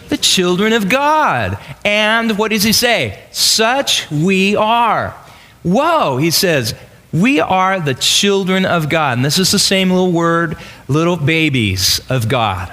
The 0.10 0.18
children 0.18 0.74
of 0.74 0.90
God. 0.90 1.58
And 1.86 2.38
what 2.38 2.52
does 2.52 2.64
he 2.64 2.74
say? 2.74 3.24
Such 3.32 4.10
we 4.12 4.56
are. 4.56 5.16
Whoa, 5.64 6.18
he 6.18 6.32
says, 6.32 6.76
we 7.14 7.40
are 7.40 7.80
the 7.80 7.94
children 7.94 8.66
of 8.66 8.90
God. 8.90 9.18
And 9.18 9.26
this 9.26 9.38
is 9.38 9.52
the 9.52 9.60
same 9.60 9.90
little 9.90 10.12
word, 10.12 10.58
little 10.88 11.18
babies 11.18 12.00
of 12.10 12.30
God. 12.30 12.72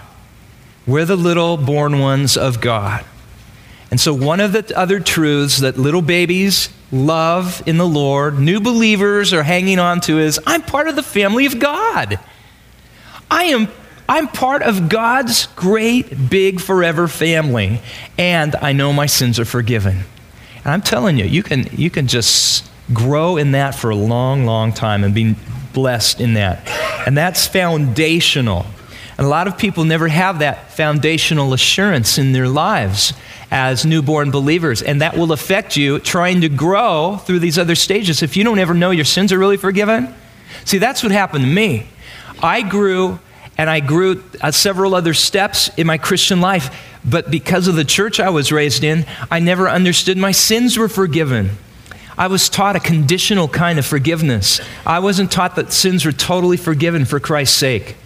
We're 0.86 1.04
the 1.04 1.16
little 1.16 1.56
born 1.56 1.98
ones 1.98 2.36
of 2.36 2.60
God. 2.60 3.04
And 3.90 4.00
so, 4.00 4.12
one 4.14 4.40
of 4.40 4.52
the 4.52 4.76
other 4.76 5.00
truths 5.00 5.58
that 5.58 5.78
little 5.78 6.02
babies 6.02 6.68
love 6.92 7.62
in 7.66 7.78
the 7.78 7.86
Lord, 7.86 8.38
new 8.38 8.60
believers 8.60 9.32
are 9.32 9.42
hanging 9.42 9.78
on 9.78 10.00
to, 10.02 10.18
is 10.18 10.38
I'm 10.46 10.62
part 10.62 10.88
of 10.88 10.96
the 10.96 11.02
family 11.02 11.46
of 11.46 11.58
God. 11.58 12.20
I 13.30 13.44
am 13.44 13.68
I'm 14.08 14.28
part 14.28 14.62
of 14.62 14.88
God's 14.88 15.48
great, 15.48 16.30
big, 16.30 16.60
forever 16.60 17.08
family, 17.08 17.82
and 18.16 18.56
I 18.56 18.72
know 18.72 18.90
my 18.92 19.04
sins 19.04 19.38
are 19.38 19.44
forgiven. 19.44 20.04
And 20.64 20.66
I'm 20.66 20.80
telling 20.80 21.18
you, 21.18 21.26
you 21.26 21.42
can, 21.42 21.68
you 21.72 21.90
can 21.90 22.06
just 22.06 22.68
grow 22.92 23.36
in 23.36 23.52
that 23.52 23.74
for 23.74 23.90
a 23.90 23.96
long, 23.96 24.44
long 24.44 24.72
time 24.72 25.04
and 25.04 25.14
be 25.14 25.34
blessed 25.72 26.20
in 26.20 26.34
that. 26.34 26.66
And 27.06 27.16
that's 27.16 27.46
foundational. 27.46 28.66
And 29.16 29.26
a 29.26 29.30
lot 29.30 29.48
of 29.48 29.58
people 29.58 29.84
never 29.84 30.08
have 30.08 30.38
that 30.38 30.72
foundational 30.72 31.52
assurance 31.52 32.18
in 32.18 32.32
their 32.32 32.48
lives 32.48 33.12
as 33.50 33.84
newborn 33.84 34.30
believers. 34.30 34.82
And 34.82 35.02
that 35.02 35.16
will 35.16 35.32
affect 35.32 35.76
you 35.76 35.98
trying 35.98 36.42
to 36.42 36.48
grow 36.48 37.16
through 37.16 37.40
these 37.40 37.58
other 37.58 37.74
stages. 37.74 38.22
If 38.22 38.36
you 38.36 38.44
don't 38.44 38.58
ever 38.58 38.74
know 38.74 38.90
your 38.90 39.04
sins 39.04 39.32
are 39.32 39.38
really 39.38 39.56
forgiven, 39.56 40.14
see, 40.64 40.78
that's 40.78 41.02
what 41.02 41.12
happened 41.12 41.44
to 41.44 41.50
me. 41.50 41.86
I 42.42 42.62
grew 42.62 43.18
and 43.56 43.68
I 43.68 43.80
grew 43.80 44.22
uh, 44.40 44.52
several 44.52 44.94
other 44.94 45.14
steps 45.14 45.68
in 45.76 45.86
my 45.86 45.98
Christian 45.98 46.40
life, 46.40 46.72
but 47.04 47.28
because 47.28 47.66
of 47.66 47.74
the 47.74 47.84
church 47.84 48.20
I 48.20 48.30
was 48.30 48.52
raised 48.52 48.84
in, 48.84 49.04
I 49.32 49.40
never 49.40 49.68
understood 49.68 50.16
my 50.16 50.30
sins 50.30 50.78
were 50.78 50.88
forgiven. 50.88 51.50
I 52.18 52.26
was 52.26 52.48
taught 52.48 52.74
a 52.74 52.80
conditional 52.80 53.46
kind 53.46 53.78
of 53.78 53.86
forgiveness. 53.86 54.60
I 54.84 54.98
wasn't 54.98 55.30
taught 55.30 55.54
that 55.54 55.72
sins 55.72 56.04
were 56.04 56.12
totally 56.12 56.56
forgiven 56.56 57.04
for 57.04 57.20
Christ's 57.20 57.56
sake. 57.56 57.96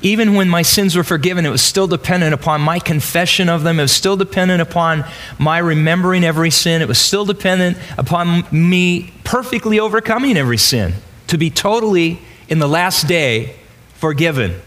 Even 0.00 0.34
when 0.34 0.48
my 0.48 0.62
sins 0.62 0.96
were 0.96 1.04
forgiven, 1.04 1.44
it 1.44 1.50
was 1.50 1.60
still 1.60 1.86
dependent 1.86 2.32
upon 2.32 2.62
my 2.62 2.78
confession 2.78 3.48
of 3.48 3.64
them. 3.64 3.78
It 3.78 3.82
was 3.82 3.92
still 3.92 4.16
dependent 4.16 4.62
upon 4.62 5.04
my 5.38 5.58
remembering 5.58 6.24
every 6.24 6.50
sin. 6.50 6.80
It 6.80 6.88
was 6.88 6.98
still 6.98 7.26
dependent 7.26 7.76
upon 7.98 8.44
me 8.50 9.12
perfectly 9.24 9.78
overcoming 9.78 10.38
every 10.38 10.56
sin 10.56 10.94
to 11.26 11.36
be 11.36 11.50
totally, 11.50 12.20
in 12.48 12.60
the 12.60 12.68
last 12.68 13.06
day, 13.06 13.54
forgiven. 13.94 14.62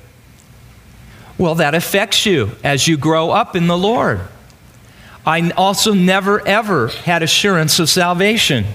Well, 1.39 1.55
that 1.55 1.73
affects 1.73 2.27
you 2.27 2.51
as 2.63 2.87
you 2.87 2.97
grow 2.97 3.31
up 3.31 3.55
in 3.55 3.65
the 3.65 3.77
Lord. 3.77 4.21
I 5.25 5.49
also 5.51 5.93
never, 5.93 6.45
ever 6.47 6.89
had 6.89 7.23
assurance 7.23 7.79
of 7.79 7.89
salvation. 7.89 8.65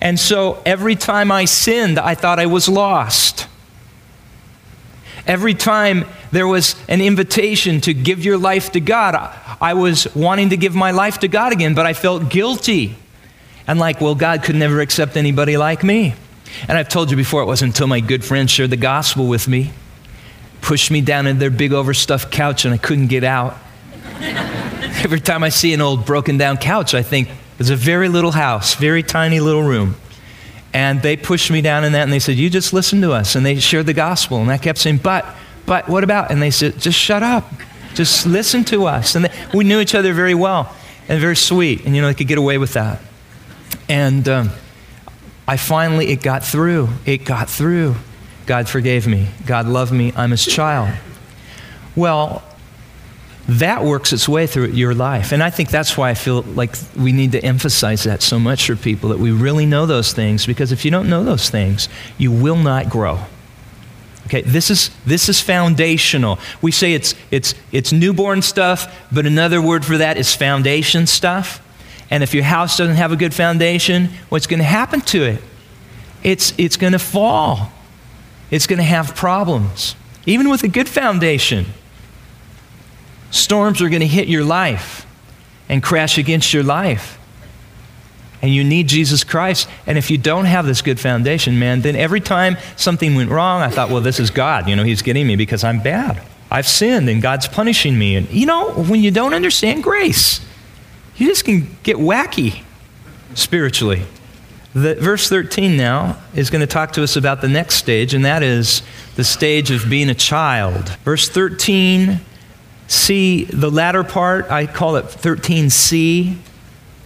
And 0.00 0.18
so 0.18 0.62
every 0.66 0.96
time 0.96 1.32
I 1.32 1.46
sinned, 1.46 1.98
I 1.98 2.14
thought 2.14 2.38
I 2.38 2.46
was 2.46 2.68
lost. 2.68 3.46
Every 5.26 5.54
time 5.54 6.06
there 6.30 6.46
was 6.46 6.76
an 6.88 7.00
invitation 7.00 7.80
to 7.82 7.94
give 7.94 8.24
your 8.24 8.38
life 8.38 8.72
to 8.72 8.80
God, 8.80 9.14
I 9.60 9.74
was 9.74 10.06
wanting 10.14 10.50
to 10.50 10.56
give 10.56 10.74
my 10.74 10.92
life 10.92 11.20
to 11.20 11.28
God 11.28 11.52
again, 11.52 11.74
but 11.74 11.86
I 11.86 11.94
felt 11.94 12.28
guilty. 12.28 12.94
And 13.66 13.80
like, 13.80 14.00
well, 14.00 14.14
God 14.14 14.44
could 14.44 14.54
never 14.54 14.80
accept 14.80 15.16
anybody 15.16 15.56
like 15.56 15.82
me. 15.82 16.14
And 16.68 16.78
I've 16.78 16.88
told 16.88 17.10
you 17.10 17.16
before, 17.16 17.42
it 17.42 17.46
wasn't 17.46 17.74
until 17.74 17.88
my 17.88 18.00
good 18.00 18.24
friends 18.24 18.52
shared 18.52 18.70
the 18.70 18.76
gospel 18.76 19.26
with 19.26 19.48
me, 19.48 19.72
pushed 20.60 20.90
me 20.90 21.00
down 21.00 21.26
in 21.26 21.38
their 21.38 21.50
big 21.50 21.72
overstuffed 21.72 22.30
couch, 22.30 22.64
and 22.64 22.72
I 22.72 22.78
couldn't 22.78 23.08
get 23.08 23.24
out. 23.24 23.56
Every 24.20 25.20
time 25.20 25.42
I 25.42 25.48
see 25.48 25.74
an 25.74 25.80
old 25.80 26.06
broken 26.06 26.38
down 26.38 26.56
couch, 26.56 26.94
I 26.94 27.02
think, 27.02 27.28
it's 27.58 27.70
a 27.70 27.76
very 27.76 28.08
little 28.08 28.32
house, 28.32 28.74
very 28.74 29.02
tiny 29.02 29.40
little 29.40 29.62
room. 29.62 29.96
And 30.72 31.00
they 31.00 31.16
pushed 31.16 31.50
me 31.50 31.62
down 31.62 31.84
in 31.84 31.92
that 31.92 32.02
and 32.02 32.12
they 32.12 32.18
said, 32.18 32.36
You 32.36 32.50
just 32.50 32.72
listen 32.72 33.00
to 33.00 33.12
us. 33.12 33.34
And 33.34 33.46
they 33.46 33.58
shared 33.60 33.86
the 33.86 33.94
gospel. 33.94 34.38
And 34.38 34.50
I 34.50 34.58
kept 34.58 34.78
saying, 34.78 34.98
But, 34.98 35.24
but, 35.64 35.88
what 35.88 36.04
about? 36.04 36.30
And 36.30 36.42
they 36.42 36.50
said, 36.50 36.78
Just 36.78 36.98
shut 36.98 37.22
up. 37.22 37.50
Just 37.94 38.26
listen 38.26 38.62
to 38.64 38.84
us. 38.84 39.14
And 39.14 39.24
they, 39.24 39.32
we 39.54 39.64
knew 39.64 39.80
each 39.80 39.94
other 39.94 40.12
very 40.12 40.34
well 40.34 40.74
and 41.08 41.18
very 41.18 41.36
sweet. 41.36 41.86
And, 41.86 41.96
you 41.96 42.02
know, 42.02 42.08
they 42.08 42.14
could 42.14 42.28
get 42.28 42.36
away 42.36 42.58
with 42.58 42.74
that. 42.74 43.00
And 43.88 44.28
um, 44.28 44.50
I 45.48 45.56
finally, 45.56 46.08
it 46.08 46.22
got 46.22 46.44
through. 46.44 46.90
It 47.06 47.24
got 47.24 47.48
through. 47.48 47.94
God 48.44 48.68
forgave 48.68 49.06
me. 49.06 49.28
God 49.46 49.66
loved 49.66 49.92
me. 49.92 50.12
I'm 50.14 50.30
his 50.30 50.44
child. 50.44 50.94
Well, 51.94 52.42
that 53.48 53.84
works 53.84 54.12
its 54.12 54.28
way 54.28 54.46
through 54.46 54.68
your 54.68 54.94
life. 54.94 55.32
And 55.32 55.42
I 55.42 55.50
think 55.50 55.70
that's 55.70 55.96
why 55.96 56.10
I 56.10 56.14
feel 56.14 56.42
like 56.42 56.74
we 56.96 57.12
need 57.12 57.32
to 57.32 57.44
emphasize 57.44 58.04
that 58.04 58.22
so 58.22 58.38
much 58.38 58.66
for 58.66 58.74
people 58.74 59.10
that 59.10 59.18
we 59.18 59.30
really 59.30 59.66
know 59.66 59.86
those 59.86 60.12
things 60.12 60.46
because 60.46 60.72
if 60.72 60.84
you 60.84 60.90
don't 60.90 61.08
know 61.08 61.22
those 61.22 61.48
things, 61.48 61.88
you 62.18 62.32
will 62.32 62.56
not 62.56 62.90
grow. 62.90 63.20
Okay, 64.26 64.42
this 64.42 64.70
is, 64.70 64.90
this 65.06 65.28
is 65.28 65.40
foundational. 65.40 66.40
We 66.60 66.72
say 66.72 66.94
it's, 66.94 67.14
it's, 67.30 67.54
it's 67.70 67.92
newborn 67.92 68.42
stuff, 68.42 69.06
but 69.12 69.24
another 69.24 69.62
word 69.62 69.84
for 69.84 69.96
that 69.98 70.16
is 70.16 70.34
foundation 70.34 71.06
stuff. 71.06 71.62
And 72.10 72.24
if 72.24 72.34
your 72.34 72.42
house 72.42 72.76
doesn't 72.76 72.96
have 72.96 73.12
a 73.12 73.16
good 73.16 73.32
foundation, 73.32 74.10
what's 74.28 74.48
going 74.48 74.58
to 74.58 74.64
happen 74.64 75.00
to 75.02 75.22
it? 75.22 75.42
It's, 76.24 76.52
it's 76.58 76.76
going 76.76 76.92
to 76.92 76.98
fall. 76.98 77.70
It's 78.50 78.66
going 78.66 78.78
to 78.78 78.84
have 78.84 79.14
problems, 79.14 79.94
even 80.24 80.50
with 80.50 80.64
a 80.64 80.68
good 80.68 80.88
foundation. 80.88 81.66
Storms 83.30 83.82
are 83.82 83.88
going 83.88 84.00
to 84.00 84.06
hit 84.06 84.28
your 84.28 84.44
life 84.44 85.06
and 85.68 85.82
crash 85.82 86.18
against 86.18 86.52
your 86.52 86.62
life. 86.62 87.18
And 88.42 88.54
you 88.54 88.62
need 88.62 88.88
Jesus 88.88 89.24
Christ. 89.24 89.68
And 89.86 89.98
if 89.98 90.10
you 90.10 90.18
don't 90.18 90.44
have 90.44 90.66
this 90.66 90.82
good 90.82 91.00
foundation, 91.00 91.58
man, 91.58 91.80
then 91.80 91.96
every 91.96 92.20
time 92.20 92.56
something 92.76 93.14
went 93.14 93.30
wrong, 93.30 93.62
I 93.62 93.70
thought, 93.70 93.90
well, 93.90 94.00
this 94.00 94.20
is 94.20 94.30
God. 94.30 94.68
You 94.68 94.76
know, 94.76 94.84
He's 94.84 95.02
getting 95.02 95.26
me 95.26 95.36
because 95.36 95.64
I'm 95.64 95.80
bad. 95.80 96.22
I've 96.50 96.68
sinned 96.68 97.08
and 97.08 97.20
God's 97.20 97.48
punishing 97.48 97.98
me. 97.98 98.14
And 98.14 98.30
you 98.30 98.46
know, 98.46 98.70
when 98.72 99.02
you 99.02 99.10
don't 99.10 99.34
understand 99.34 99.82
grace, 99.82 100.40
you 101.16 101.26
just 101.26 101.44
can 101.44 101.76
get 101.82 101.96
wacky 101.96 102.62
spiritually. 103.34 104.02
The, 104.74 104.94
verse 104.94 105.28
13 105.28 105.76
now 105.76 106.18
is 106.34 106.50
going 106.50 106.60
to 106.60 106.66
talk 106.66 106.92
to 106.92 107.02
us 107.02 107.16
about 107.16 107.40
the 107.40 107.48
next 107.48 107.76
stage, 107.76 108.12
and 108.12 108.24
that 108.26 108.42
is 108.42 108.82
the 109.16 109.24
stage 109.24 109.70
of 109.70 109.88
being 109.88 110.10
a 110.10 110.14
child. 110.14 110.90
Verse 111.04 111.28
13 111.28 112.20
See 112.88 113.44
the 113.44 113.70
latter 113.70 114.04
part, 114.04 114.50
I 114.50 114.66
call 114.66 114.96
it 114.96 115.06
13c. 115.06 116.36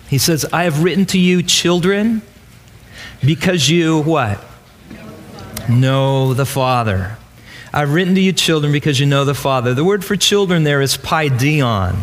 He 0.08 0.18
says, 0.18 0.44
I 0.52 0.64
have 0.64 0.82
written 0.82 1.06
to 1.06 1.18
you, 1.18 1.42
children, 1.42 2.22
because 3.24 3.68
you 3.68 4.02
what? 4.02 4.44
Know 5.68 6.34
the 6.34 6.46
Father. 6.46 7.16
I've 7.72 7.92
written 7.92 8.14
to 8.16 8.20
you, 8.20 8.32
children, 8.32 8.72
because 8.72 8.98
you 8.98 9.06
know 9.06 9.24
the 9.24 9.34
Father. 9.34 9.72
The 9.74 9.84
word 9.84 10.04
for 10.04 10.16
children 10.16 10.64
there 10.64 10.80
is 10.80 10.96
paideon. 10.96 11.96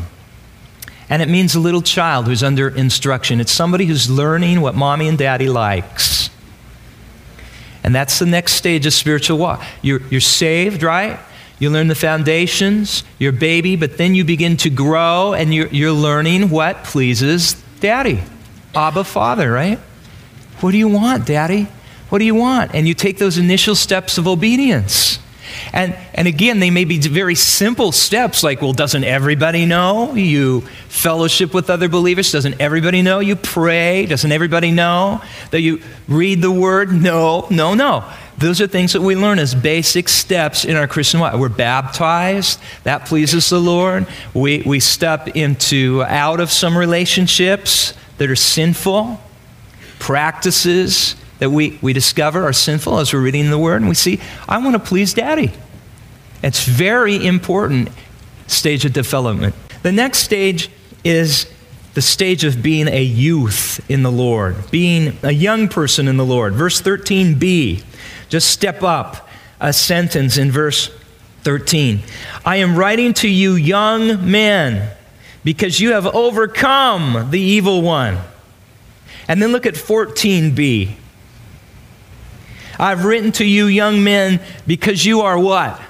And 1.09 1.21
it 1.21 1.29
means 1.29 1.55
a 1.55 1.59
little 1.59 1.81
child 1.81 2.27
who's 2.27 2.43
under 2.43 2.69
instruction. 2.69 3.39
It's 3.39 3.51
somebody 3.51 3.85
who's 3.85 4.09
learning 4.09 4.61
what 4.61 4.75
mommy 4.75 5.07
and 5.07 5.17
daddy 5.17 5.49
likes. 5.49 6.29
And 7.83 7.95
that's 7.95 8.19
the 8.19 8.25
next 8.25 8.53
stage 8.53 8.85
of 8.85 8.93
spiritual 8.93 9.37
walk. 9.37 9.63
You're, 9.81 10.01
you're 10.09 10.21
saved, 10.21 10.83
right? 10.83 11.19
You 11.59 11.71
learn 11.71 11.87
the 11.87 11.95
foundations, 11.95 13.03
you're 13.17 13.33
a 13.33 13.35
baby, 13.35 13.75
but 13.75 13.97
then 13.97 14.13
you 14.13 14.23
begin 14.23 14.57
to 14.57 14.69
grow 14.69 15.33
and 15.33 15.53
you're, 15.53 15.67
you're 15.67 15.91
learning 15.91 16.49
what 16.49 16.83
pleases 16.83 17.53
daddy. 17.79 18.21
Abba, 18.75 19.03
Father, 19.03 19.51
right? 19.51 19.79
What 20.59 20.71
do 20.71 20.77
you 20.77 20.87
want, 20.87 21.25
daddy? 21.25 21.67
What 22.09 22.19
do 22.19 22.25
you 22.25 22.35
want? 22.35 22.73
And 22.75 22.87
you 22.87 22.93
take 22.93 23.17
those 23.17 23.37
initial 23.37 23.75
steps 23.75 24.17
of 24.17 24.27
obedience. 24.27 25.19
And, 25.73 25.95
and 26.13 26.27
again, 26.27 26.59
they 26.59 26.69
may 26.69 26.85
be 26.85 26.99
very 26.99 27.35
simple 27.35 27.91
steps 27.91 28.43
like, 28.43 28.61
well, 28.61 28.73
doesn't 28.73 29.03
everybody 29.03 29.65
know 29.65 30.13
you 30.13 30.61
fellowship 30.89 31.53
with 31.53 31.69
other 31.69 31.89
believers? 31.89 32.31
Doesn't 32.31 32.59
everybody 32.59 33.01
know 33.01 33.19
you 33.19 33.35
pray? 33.35 34.05
Doesn't 34.05 34.31
everybody 34.31 34.71
know 34.71 35.21
that 35.51 35.61
you 35.61 35.81
read 36.07 36.41
the 36.41 36.51
word? 36.51 36.91
No, 36.91 37.47
no, 37.49 37.73
no. 37.73 38.09
Those 38.37 38.61
are 38.61 38.67
things 38.67 38.93
that 38.93 39.01
we 39.01 39.15
learn 39.15 39.39
as 39.39 39.55
basic 39.55 40.07
steps 40.07 40.63
in 40.63 40.75
our 40.75 40.87
Christian 40.87 41.19
life. 41.19 41.39
We're 41.39 41.49
baptized, 41.49 42.59
that 42.83 43.05
pleases 43.05 43.49
the 43.49 43.59
Lord. 43.59 44.05
We, 44.33 44.61
we 44.63 44.79
step 44.79 45.29
into 45.29 46.03
out 46.03 46.39
of 46.39 46.51
some 46.51 46.77
relationships 46.77 47.93
that 48.19 48.29
are 48.29 48.35
sinful, 48.35 49.19
practices 49.97 51.15
that 51.39 51.49
we, 51.49 51.77
we 51.81 51.93
discover 51.93 52.43
are 52.45 52.53
sinful 52.53 52.99
as 52.99 53.13
we're 53.13 53.21
reading 53.21 53.49
the 53.49 53.57
Word, 53.57 53.81
and 53.81 53.89
we 53.89 53.95
see, 53.95 54.19
I 54.47 54.57
want 54.57 54.73
to 54.73 54.79
please 54.79 55.13
Daddy. 55.13 55.51
It's 56.43 56.65
very 56.65 57.25
important 57.25 57.89
stage 58.47 58.85
of 58.85 58.93
development. 58.93 59.55
The 59.83 59.91
next 59.91 60.19
stage 60.19 60.69
is 61.03 61.51
the 61.93 62.01
stage 62.01 62.43
of 62.43 62.61
being 62.61 62.87
a 62.87 63.01
youth 63.01 63.83
in 63.89 64.03
the 64.03 64.11
Lord, 64.11 64.69
being 64.69 65.17
a 65.23 65.31
young 65.31 65.67
person 65.67 66.07
in 66.07 66.17
the 66.17 66.25
Lord. 66.25 66.53
Verse 66.53 66.81
13b, 66.81 67.83
just 68.29 68.49
step 68.49 68.83
up 68.83 69.27
a 69.59 69.73
sentence 69.73 70.37
in 70.37 70.51
verse 70.51 70.91
13. 71.41 72.01
I 72.45 72.57
am 72.57 72.75
writing 72.75 73.13
to 73.15 73.27
you, 73.27 73.53
young 73.53 74.29
men, 74.29 74.91
because 75.43 75.79
you 75.79 75.93
have 75.93 76.05
overcome 76.05 77.31
the 77.31 77.39
evil 77.39 77.81
one. 77.81 78.19
And 79.27 79.41
then 79.41 79.51
look 79.51 79.65
at 79.65 79.73
14b. 79.73 80.95
I've 82.79 83.05
written 83.05 83.31
to 83.33 83.45
you, 83.45 83.65
young 83.65 84.03
men, 84.03 84.39
because 84.65 85.05
you 85.05 85.21
are 85.21 85.37
what? 85.37 85.81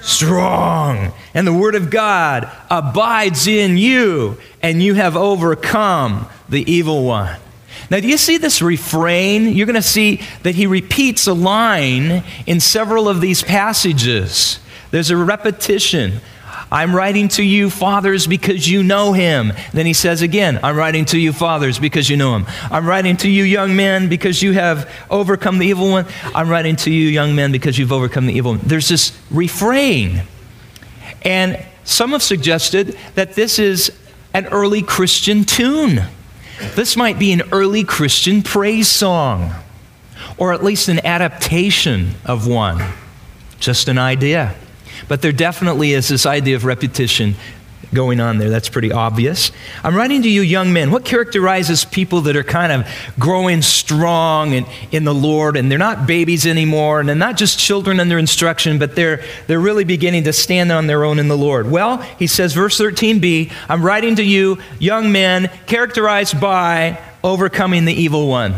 Strong. 0.00 1.12
And 1.34 1.46
the 1.46 1.52
word 1.52 1.74
of 1.74 1.90
God 1.90 2.50
abides 2.70 3.46
in 3.46 3.76
you, 3.76 4.38
and 4.62 4.82
you 4.82 4.94
have 4.94 5.16
overcome 5.16 6.26
the 6.48 6.70
evil 6.70 7.04
one. 7.04 7.38
Now, 7.90 8.00
do 8.00 8.08
you 8.08 8.18
see 8.18 8.38
this 8.38 8.62
refrain? 8.62 9.48
You're 9.48 9.66
going 9.66 9.74
to 9.74 9.82
see 9.82 10.22
that 10.42 10.54
he 10.54 10.66
repeats 10.66 11.26
a 11.26 11.34
line 11.34 12.24
in 12.46 12.60
several 12.60 13.08
of 13.08 13.20
these 13.20 13.42
passages. 13.42 14.60
There's 14.90 15.10
a 15.10 15.16
repetition. 15.16 16.20
I'm 16.72 16.94
writing 16.94 17.28
to 17.28 17.42
you, 17.42 17.68
fathers, 17.68 18.26
because 18.26 18.68
you 18.68 18.82
know 18.82 19.12
him. 19.12 19.52
Then 19.72 19.86
he 19.86 19.92
says 19.92 20.22
again, 20.22 20.60
I'm 20.62 20.76
writing 20.76 21.04
to 21.06 21.18
you, 21.18 21.32
fathers, 21.32 21.78
because 21.78 22.08
you 22.08 22.16
know 22.16 22.36
him. 22.36 22.46
I'm 22.70 22.86
writing 22.86 23.16
to 23.18 23.28
you, 23.28 23.42
young 23.42 23.74
men, 23.74 24.08
because 24.08 24.40
you 24.42 24.52
have 24.52 24.88
overcome 25.10 25.58
the 25.58 25.66
evil 25.66 25.90
one. 25.90 26.06
I'm 26.34 26.48
writing 26.48 26.76
to 26.76 26.90
you, 26.90 27.08
young 27.08 27.34
men, 27.34 27.50
because 27.50 27.76
you've 27.78 27.92
overcome 27.92 28.26
the 28.26 28.34
evil 28.34 28.52
one. 28.52 28.60
There's 28.62 28.88
this 28.88 29.18
refrain. 29.30 30.22
And 31.22 31.64
some 31.84 32.10
have 32.10 32.22
suggested 32.22 32.96
that 33.16 33.34
this 33.34 33.58
is 33.58 33.90
an 34.32 34.46
early 34.46 34.82
Christian 34.82 35.44
tune. 35.44 36.04
This 36.76 36.96
might 36.96 37.18
be 37.18 37.32
an 37.32 37.42
early 37.50 37.82
Christian 37.82 38.42
praise 38.42 38.86
song, 38.86 39.52
or 40.38 40.52
at 40.52 40.62
least 40.62 40.88
an 40.88 41.04
adaptation 41.04 42.14
of 42.24 42.46
one. 42.46 42.92
Just 43.58 43.88
an 43.88 43.98
idea. 43.98 44.54
But 45.10 45.22
there 45.22 45.32
definitely 45.32 45.90
is 45.90 46.06
this 46.06 46.24
idea 46.24 46.54
of 46.54 46.64
repetition 46.64 47.34
going 47.92 48.20
on 48.20 48.38
there. 48.38 48.48
That's 48.48 48.68
pretty 48.68 48.92
obvious. 48.92 49.50
I'm 49.82 49.96
writing 49.96 50.22
to 50.22 50.30
you, 50.30 50.40
young 50.40 50.72
men. 50.72 50.92
What 50.92 51.04
characterizes 51.04 51.84
people 51.84 52.20
that 52.20 52.36
are 52.36 52.44
kind 52.44 52.70
of 52.70 52.86
growing 53.18 53.60
strong 53.60 54.52
in, 54.52 54.66
in 54.92 55.02
the 55.02 55.12
Lord 55.12 55.56
and 55.56 55.68
they're 55.68 55.80
not 55.80 56.06
babies 56.06 56.46
anymore 56.46 57.00
and 57.00 57.08
they're 57.08 57.16
not 57.16 57.36
just 57.36 57.58
children 57.58 57.98
under 57.98 58.20
instruction, 58.20 58.78
but 58.78 58.94
they're, 58.94 59.24
they're 59.48 59.58
really 59.58 59.82
beginning 59.82 60.22
to 60.22 60.32
stand 60.32 60.70
on 60.70 60.86
their 60.86 61.02
own 61.02 61.18
in 61.18 61.26
the 61.26 61.36
Lord? 61.36 61.68
Well, 61.68 61.96
he 62.16 62.28
says, 62.28 62.54
verse 62.54 62.78
13b, 62.78 63.50
I'm 63.68 63.82
writing 63.82 64.14
to 64.14 64.22
you, 64.22 64.58
young 64.78 65.10
men, 65.10 65.50
characterized 65.66 66.40
by 66.40 67.02
overcoming 67.24 67.84
the 67.84 67.94
evil 67.94 68.28
one. 68.28 68.54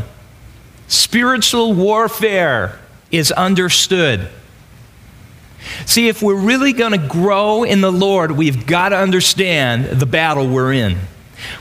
Spiritual 0.86 1.72
warfare 1.72 2.78
is 3.10 3.32
understood. 3.32 4.28
See, 5.87 6.09
if 6.09 6.22
we're 6.22 6.35
really 6.35 6.72
going 6.72 6.92
to 6.92 7.09
grow 7.09 7.62
in 7.64 7.81
the 7.81 7.92
Lord, 7.92 8.33
we've 8.33 8.66
got 8.66 8.90
to 8.90 8.96
understand 8.96 10.01
the 10.01 10.07
battle 10.07 10.48
we're 10.48 10.72
in. 10.72 10.98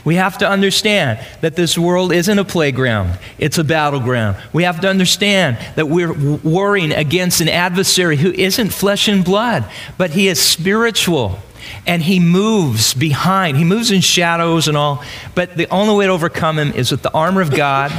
We 0.04 0.16
have 0.16 0.38
to 0.38 0.48
understand 0.48 1.18
that 1.40 1.56
this 1.56 1.76
world 1.76 2.12
isn't 2.12 2.38
a 2.38 2.44
playground, 2.44 3.18
it's 3.38 3.58
a 3.58 3.64
battleground. 3.64 4.36
We 4.52 4.64
have 4.64 4.80
to 4.80 4.88
understand 4.88 5.58
that 5.76 5.88
we're 5.88 6.12
warring 6.12 6.92
against 6.92 7.40
an 7.40 7.48
adversary 7.48 8.16
who 8.16 8.30
isn't 8.32 8.70
flesh 8.70 9.08
and 9.08 9.24
blood, 9.24 9.68
but 9.98 10.10
he 10.10 10.28
is 10.28 10.40
spiritual. 10.40 11.38
And 11.86 12.02
he 12.02 12.18
moves 12.18 12.92
behind, 12.92 13.56
he 13.56 13.64
moves 13.64 13.90
in 13.90 14.00
shadows 14.00 14.68
and 14.68 14.76
all. 14.76 15.02
But 15.34 15.56
the 15.56 15.68
only 15.70 15.94
way 15.94 16.06
to 16.06 16.12
overcome 16.12 16.58
him 16.58 16.72
is 16.72 16.90
with 16.90 17.02
the 17.02 17.12
armor 17.12 17.40
of 17.40 17.54
God 17.54 17.92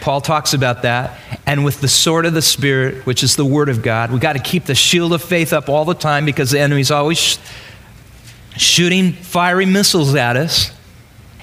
Paul 0.00 0.20
talks 0.20 0.54
about 0.54 0.82
that. 0.82 1.18
And 1.46 1.64
with 1.64 1.80
the 1.80 1.88
sword 1.88 2.26
of 2.26 2.34
the 2.34 2.42
Spirit, 2.42 3.06
which 3.06 3.22
is 3.22 3.36
the 3.36 3.44
Word 3.44 3.68
of 3.68 3.82
God, 3.82 4.10
we've 4.10 4.20
got 4.20 4.34
to 4.34 4.42
keep 4.42 4.64
the 4.64 4.74
shield 4.74 5.12
of 5.12 5.22
faith 5.22 5.52
up 5.52 5.68
all 5.68 5.84
the 5.84 5.94
time 5.94 6.24
because 6.24 6.50
the 6.50 6.60
enemy's 6.60 6.90
always 6.90 7.18
sh- 7.18 7.38
shooting 8.56 9.12
fiery 9.12 9.66
missiles 9.66 10.14
at 10.14 10.36
us. 10.36 10.72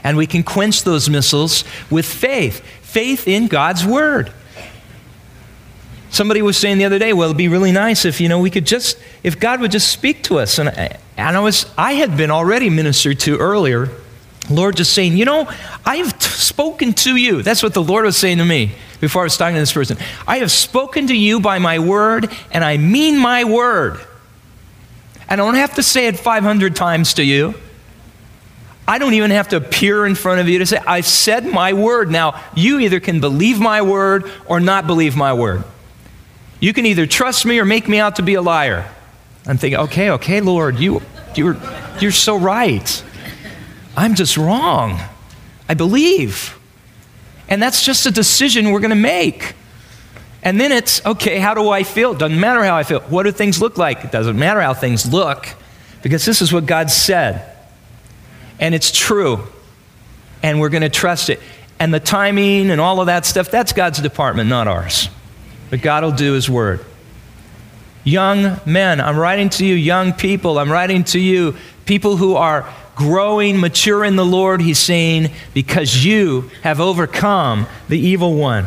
And 0.04 0.17
we 0.17 0.28
can 0.28 0.43
quench 0.43 0.84
those 0.84 1.10
missiles 1.10 1.63
with 1.89 2.06
faith 2.06 2.63
faith 2.82 3.28
in 3.28 3.48
God's 3.48 3.86
Word. 3.86 4.32
Somebody 6.10 6.41
was 6.41 6.56
saying 6.58 6.78
the 6.78 6.86
other 6.86 6.98
day, 6.98 7.12
well, 7.12 7.28
it'd 7.28 7.38
be 7.38 7.50
really 7.50 7.74
nice 7.74 8.06
if, 8.06 8.22
you 8.22 8.30
know, 8.30 8.39
we 8.39 8.50
could 8.50 8.65
just, 8.65 8.98
if 9.24 9.39
God 9.39 9.60
would 9.60 9.72
just 9.72 9.91
speak 9.91 10.24
to 10.24 10.39
us. 10.39 10.58
And, 10.58 10.70
I, 10.70 10.98
and 11.17 11.36
I 11.36 11.39
was, 11.41 11.65
I 11.78 11.93
had 11.93 12.15
been 12.15 12.32
already 12.32 12.70
ministered 12.70 13.20
to 13.22 13.38
earlier 13.38 13.91
Lord 14.50 14.78
just 14.78 14.94
saying, 14.94 15.18
you 15.18 15.26
know, 15.26 15.50
I 15.86 15.98
have 15.98 16.18
t- 16.18 16.30
spoken 16.30 16.94
to 16.94 17.16
you. 17.16 17.42
That's 17.42 17.62
what 17.62 17.74
the 17.74 17.84
Lord 17.84 18.06
was 18.06 18.18
saying 18.18 18.38
to 18.38 18.46
me 18.46 18.72
before 19.02 19.24
I 19.24 19.26
was 19.26 19.38
talking 19.38 19.56
to 19.56 19.62
this 19.62 19.74
person. 19.74 19.98
I 20.28 20.38
have 20.38 20.52
spoken 20.52 21.08
to 21.08 21.16
you 21.16 21.40
by 21.40 21.60
my 21.60 21.80
word, 21.80 22.32
and 22.52 22.64
I 22.64 22.78
mean 22.78 23.18
my 23.18 23.44
word. 23.44 24.00
And 25.30 25.42
I 25.42 25.44
don't 25.44 25.56
have 25.56 25.76
to 25.76 25.84
say 25.84 26.08
it 26.08 26.18
500 26.18 26.76
times 26.76 27.16
to 27.16 27.24
you. 27.24 27.56
I 28.88 29.00
don't 29.00 29.14
even 29.16 29.32
have 29.32 29.50
to 29.50 29.58
appear 29.58 30.06
in 30.06 30.16
front 30.16 30.40
of 30.40 30.48
you 30.48 30.60
to 30.60 30.66
say, 30.66 30.78
I've 30.88 31.06
said 31.06 31.46
my 31.46 31.74
word. 31.74 32.10
Now, 32.10 32.42
you 32.56 32.80
either 32.80 33.02
can 33.02 33.20
believe 33.20 33.60
my 33.60 33.82
word 33.82 34.32
or 34.46 34.62
not 34.62 34.88
believe 34.88 35.18
my 35.18 35.34
word. 35.34 35.66
You 36.62 36.72
can 36.74 36.86
either 36.86 37.06
trust 37.06 37.46
me 37.46 37.60
or 37.60 37.66
make 37.66 37.90
me 37.90 38.00
out 38.00 38.16
to 38.16 38.22
be 38.22 38.36
a 38.36 38.42
liar. 38.42 38.90
I'm 39.46 39.58
thinking, 39.58 39.80
okay, 39.82 40.12
okay, 40.12 40.40
Lord, 40.40 40.80
you, 40.80 41.02
you're, 41.36 41.58
you're 42.00 42.12
so 42.12 42.38
right. 42.38 43.04
I'm 43.98 44.16
just 44.16 44.38
wrong. 44.38 45.02
I 45.68 45.74
believe. 45.74 46.58
And 47.50 47.62
that's 47.62 47.84
just 47.84 48.06
a 48.06 48.12
decision 48.12 48.72
we're 48.72 48.80
going 48.80 48.90
to 48.90 48.96
make. 48.96 49.56
And 50.44 50.62
then 50.62 50.72
it's, 50.72 51.06
okay, 51.06 51.40
how 51.40 51.54
do 51.54 51.70
I 51.70 51.84
feel? 51.84 52.14
It 52.14 52.20
doesn't 52.20 52.40
matter 52.40 52.64
how 52.64 52.76
I 52.76 52.84
feel. 52.84 53.02
What 53.02 53.24
do 53.24 53.32
things 53.32 53.60
look 53.60 53.78
like? 53.78 54.06
It 54.06 54.12
doesn't 54.12 54.38
matter 54.38 54.62
how 54.62 54.74
things 54.74 55.12
look 55.12 55.48
because 56.04 56.26
this 56.26 56.42
is 56.42 56.54
what 56.54 56.66
God 56.66 56.92
said. 56.92 57.54
And 58.60 58.76
it's 58.76 58.92
true. 58.92 59.44
And 60.44 60.60
we're 60.60 60.70
going 60.70 60.84
to 60.84 60.90
trust 60.90 61.30
it. 61.30 61.42
And 61.80 61.94
the 61.94 62.00
timing 62.00 62.70
and 62.72 62.80
all 62.80 63.02
of 63.02 63.08
that 63.08 63.26
stuff, 63.26 63.52
that's 63.52 63.74
God's 63.74 64.00
department, 64.00 64.50
not 64.50 64.68
ours. 64.68 65.10
But 65.70 65.82
God 65.82 66.04
will 66.04 66.12
do 66.12 66.34
His 66.34 66.50
word. 66.50 66.84
Young 68.04 68.60
men, 68.66 69.02
I'm 69.02 69.18
writing 69.18 69.50
to 69.50 69.66
you, 69.66 69.76
young 69.76 70.14
people, 70.14 70.60
I'm 70.60 70.72
writing 70.72 71.04
to 71.06 71.20
you, 71.20 71.58
people 71.86 72.16
who 72.16 72.36
are 72.36 72.74
growing, 72.98 73.60
mature 73.60 74.04
in 74.04 74.18
the 74.18 74.26
Lord, 74.26 74.60
he's 74.60 74.80
saying, 74.80 75.32
because 75.54 76.04
you 76.04 76.50
have 76.64 76.82
overcome 76.82 77.68
the 77.88 78.00
evil 78.00 78.36
one. 78.36 78.66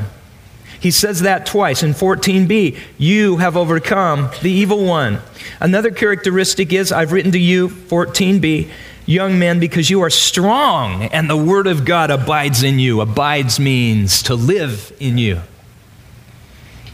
He 0.79 0.90
says 0.90 1.21
that 1.21 1.45
twice 1.45 1.83
in 1.83 1.93
14b. 1.93 2.79
You 2.97 3.37
have 3.37 3.57
overcome 3.57 4.31
the 4.40 4.51
evil 4.51 4.87
one. 4.87 5.21
Another 5.61 5.90
characteristic 5.90 6.73
is 6.73 6.90
I've 6.90 7.12
written 7.12 7.33
to 7.33 7.38
you, 7.38 7.69
14b, 7.69 8.71
young 9.05 9.38
men, 9.38 9.61
because 9.61 9.90
you 9.90 10.01
are 10.01 10.09
strong 10.09 11.03
and 11.03 11.29
the 11.29 11.37
word 11.37 11.66
of 11.66 11.85
God 11.85 12.11
abides 12.11 12.62
in 12.62 12.79
you. 12.79 13.03
Abides 13.03 13.61
means 13.61 14.23
to 14.23 14.35
live 14.35 14.97
in 14.99 15.19
you. 15.19 15.40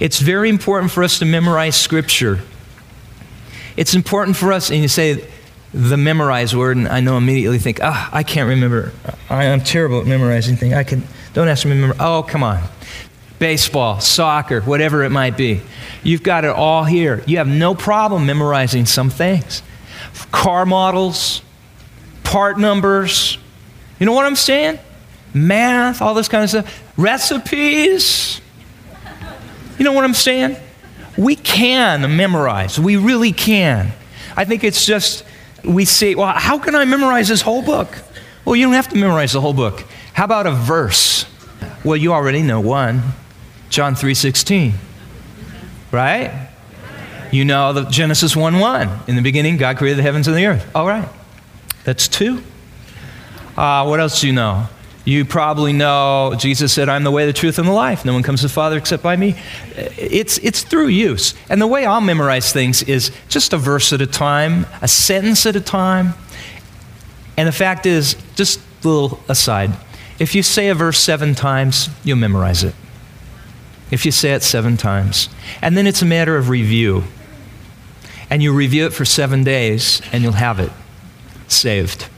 It's 0.00 0.18
very 0.18 0.48
important 0.48 0.90
for 0.90 1.04
us 1.04 1.20
to 1.20 1.24
memorize 1.24 1.76
scripture. 1.76 2.40
It's 3.76 3.94
important 3.94 4.36
for 4.36 4.52
us, 4.52 4.70
and 4.70 4.80
you 4.80 4.88
say, 4.88 5.24
the 5.76 5.98
memorized 5.98 6.54
word, 6.54 6.78
and 6.78 6.88
I 6.88 7.00
know 7.00 7.18
immediately 7.18 7.58
think, 7.58 7.80
ah, 7.82 8.08
I 8.10 8.22
can't 8.22 8.48
remember. 8.48 8.92
I 9.28 9.44
am 9.44 9.60
terrible 9.60 10.00
at 10.00 10.06
memorizing 10.06 10.56
things. 10.56 10.72
I 10.72 10.84
can, 10.84 11.02
don't 11.34 11.48
ask 11.48 11.66
me 11.66 11.72
to 11.72 11.74
remember. 11.74 11.96
Oh, 12.00 12.22
come 12.22 12.42
on. 12.42 12.62
Baseball, 13.38 14.00
soccer, 14.00 14.62
whatever 14.62 15.04
it 15.04 15.10
might 15.10 15.36
be. 15.36 15.60
You've 16.02 16.22
got 16.22 16.46
it 16.46 16.50
all 16.50 16.84
here. 16.84 17.22
You 17.26 17.36
have 17.36 17.46
no 17.46 17.74
problem 17.74 18.24
memorizing 18.24 18.86
some 18.86 19.10
things. 19.10 19.62
Car 20.32 20.64
models, 20.64 21.42
part 22.24 22.58
numbers. 22.58 23.36
You 24.00 24.06
know 24.06 24.12
what 24.12 24.24
I'm 24.24 24.36
saying? 24.36 24.78
Math, 25.34 26.00
all 26.00 26.14
this 26.14 26.28
kind 26.28 26.42
of 26.42 26.48
stuff. 26.48 26.82
Recipes. 26.96 28.40
You 29.78 29.84
know 29.84 29.92
what 29.92 30.04
I'm 30.04 30.14
saying? 30.14 30.56
We 31.18 31.36
can 31.36 32.16
memorize. 32.16 32.80
We 32.80 32.96
really 32.96 33.32
can. 33.32 33.92
I 34.34 34.46
think 34.46 34.64
it's 34.64 34.86
just 34.86 35.22
we 35.64 35.84
say, 35.84 36.14
well, 36.14 36.32
how 36.32 36.58
can 36.58 36.74
I 36.74 36.84
memorize 36.84 37.28
this 37.28 37.42
whole 37.42 37.62
book? 37.62 37.98
Well, 38.44 38.56
you 38.56 38.66
don't 38.66 38.74
have 38.74 38.88
to 38.88 38.96
memorize 38.96 39.32
the 39.32 39.40
whole 39.40 39.52
book. 39.52 39.84
How 40.12 40.24
about 40.24 40.46
a 40.46 40.52
verse? 40.52 41.26
Well, 41.84 41.96
you 41.96 42.12
already 42.12 42.42
know 42.42 42.60
one. 42.60 43.02
John 43.68 43.94
3:16. 43.94 44.72
Right? 45.90 46.48
You 47.32 47.44
know 47.44 47.72
the 47.72 47.84
Genesis 47.84 48.34
1:1. 48.34 49.08
In 49.08 49.16
the 49.16 49.22
beginning 49.22 49.56
God 49.56 49.76
created 49.76 49.98
the 49.98 50.02
heavens 50.02 50.28
and 50.28 50.36
the 50.36 50.46
earth. 50.46 50.64
All 50.74 50.86
right. 50.86 51.08
That's 51.84 52.08
two. 52.08 52.42
Uh, 53.56 53.84
what 53.84 54.00
else 54.00 54.20
do 54.20 54.26
you 54.26 54.32
know? 54.32 54.68
You 55.06 55.24
probably 55.24 55.72
know 55.72 56.34
Jesus 56.36 56.72
said, 56.72 56.88
I'm 56.88 57.04
the 57.04 57.12
way, 57.12 57.26
the 57.26 57.32
truth, 57.32 57.60
and 57.60 57.68
the 57.68 57.72
life. 57.72 58.04
No 58.04 58.12
one 58.12 58.24
comes 58.24 58.40
to 58.40 58.48
the 58.48 58.52
Father 58.52 58.76
except 58.76 59.04
by 59.04 59.14
me. 59.14 59.36
It's, 59.76 60.38
it's 60.38 60.64
through 60.64 60.88
use. 60.88 61.32
And 61.48 61.62
the 61.62 61.66
way 61.68 61.86
I'll 61.86 62.00
memorize 62.00 62.52
things 62.52 62.82
is 62.82 63.12
just 63.28 63.52
a 63.52 63.56
verse 63.56 63.92
at 63.92 64.00
a 64.00 64.06
time, 64.06 64.66
a 64.82 64.88
sentence 64.88 65.46
at 65.46 65.54
a 65.54 65.60
time. 65.60 66.14
And 67.36 67.46
the 67.46 67.52
fact 67.52 67.86
is, 67.86 68.16
just 68.34 68.58
a 68.82 68.88
little 68.88 69.20
aside, 69.28 69.74
if 70.18 70.34
you 70.34 70.42
say 70.42 70.70
a 70.70 70.74
verse 70.74 70.98
seven 70.98 71.36
times, 71.36 71.88
you'll 72.02 72.18
memorize 72.18 72.64
it. 72.64 72.74
If 73.92 74.04
you 74.04 74.10
say 74.10 74.32
it 74.32 74.42
seven 74.42 74.76
times. 74.76 75.28
And 75.62 75.76
then 75.76 75.86
it's 75.86 76.02
a 76.02 76.06
matter 76.06 76.36
of 76.36 76.48
review. 76.48 77.04
And 78.28 78.42
you 78.42 78.52
review 78.52 78.86
it 78.86 78.92
for 78.92 79.04
seven 79.04 79.44
days, 79.44 80.02
and 80.10 80.24
you'll 80.24 80.32
have 80.32 80.58
it 80.58 80.72
saved. 81.46 82.08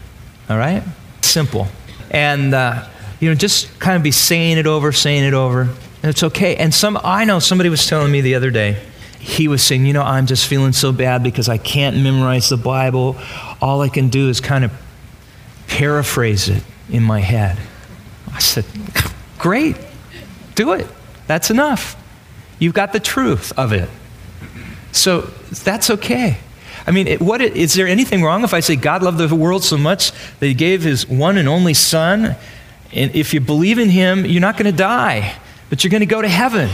All 0.49 0.57
right? 0.57 0.83
Simple 1.21 1.69
and 2.11 2.55
uh, 2.55 2.89
you 3.21 3.29
know 3.29 3.35
just 3.35 3.79
kind 3.79 3.97
of 3.97 4.03
be 4.03 4.11
saying 4.11 4.59
it 4.59 4.67
over 4.67 4.93
saying 4.93 5.25
it 5.25 5.35
over. 5.35 5.63
And 5.63 6.11
it's 6.11 6.23
okay. 6.23 6.57
And 6.57 6.73
some 6.73 6.99
i 7.03 7.25
know 7.25 7.39
somebody 7.39 7.71
was 7.71 7.87
telling 7.87 8.13
me 8.13 8.21
the 8.21 8.35
other 8.35 8.51
day 8.51 8.83
he 9.19 9.49
was 9.49 9.63
saying 9.63 9.85
you 9.85 9.93
know 9.93 10.03
i'm 10.03 10.27
just 10.27 10.47
feeling 10.47 10.73
so 10.73 10.93
bad 10.93 11.25
because 11.25 11.49
i 11.49 11.59
can't 11.59 11.97
memorize 11.97 12.49
the 12.49 12.57
bible. 12.57 13.17
All 13.61 13.81
i 13.81 13.89
can 13.89 14.09
do 14.09 14.29
is 14.29 14.41
kind 14.41 14.65
of 14.65 14.73
paraphrase 15.67 16.49
it 16.49 16.63
in 16.89 17.03
my 17.03 17.21
head. 17.21 17.59
I 18.33 18.39
said 18.39 18.65
great. 19.39 19.77
Do 20.55 20.73
it. 20.73 20.87
That's 21.27 21.51
enough. 21.51 21.97
You've 22.59 22.75
got 22.75 22.93
the 22.93 23.01
truth 23.01 23.53
of 23.57 23.73
it. 23.73 23.89
So 24.93 25.31
that's 25.65 25.91
okay 25.91 26.39
I 26.89 26.91
mean, 26.91 27.07
it, 27.07 27.21
what, 27.21 27.43
is 27.43 27.75
there 27.75 27.87
anything 27.87 28.23
wrong 28.23 28.45
if 28.45 28.55
I 28.55 28.61
say 28.61 28.75
God 28.75 29.03
loved 29.03 29.19
the 29.19 29.37
world 29.37 29.63
so 29.63 29.77
much 29.77 30.11
that 30.41 30.47
he 30.47 30.55
gave 30.55 30.83
his 30.83 31.07
one 31.07 31.37
and 31.37 31.47
only 31.47 31.75
Son? 31.75 32.35
And 32.95 33.15
if 33.15 33.35
you 33.35 33.41
believe 33.41 33.79
in 33.79 33.91
him, 33.91 34.25
you're 34.25 34.41
not 34.41 34.57
going 34.57 34.73
to 34.73 34.77
die, 34.77 35.37
but 35.69 35.85
you're 35.85 35.91
going 35.91 36.01
to 36.01 36.07
go 36.07 36.23
to 36.23 36.29
heaven. 36.29 36.71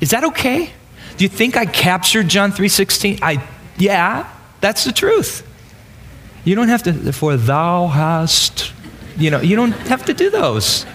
Is 0.00 0.08
that 0.12 0.24
okay? 0.24 0.72
Do 1.18 1.24
you 1.24 1.28
think 1.28 1.58
I 1.58 1.66
captured 1.66 2.28
John 2.28 2.52
3:16? 2.52 3.18
I 3.20 3.46
yeah, 3.76 4.26
that's 4.62 4.84
the 4.84 4.92
truth. 4.92 5.46
You 6.44 6.54
don't 6.54 6.68
have 6.68 6.84
to 6.84 7.12
for 7.12 7.36
thou 7.36 7.88
hast 7.88 8.72
you 9.18 9.30
know, 9.30 9.42
you 9.42 9.54
don't 9.54 9.72
have 9.88 10.06
to 10.06 10.14
do 10.14 10.30
those. 10.30 10.86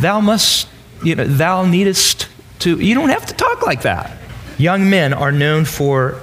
Thou 0.00 0.20
must, 0.20 0.66
you 1.04 1.14
know, 1.14 1.24
thou 1.24 1.64
needest 1.64 2.26
to 2.58 2.80
you 2.80 2.96
don't 2.96 3.10
have 3.10 3.26
to 3.26 3.34
talk 3.34 3.64
like 3.64 3.82
that. 3.82 4.18
Young 4.58 4.90
men 4.90 5.14
are 5.14 5.30
known 5.30 5.64
for 5.64 6.20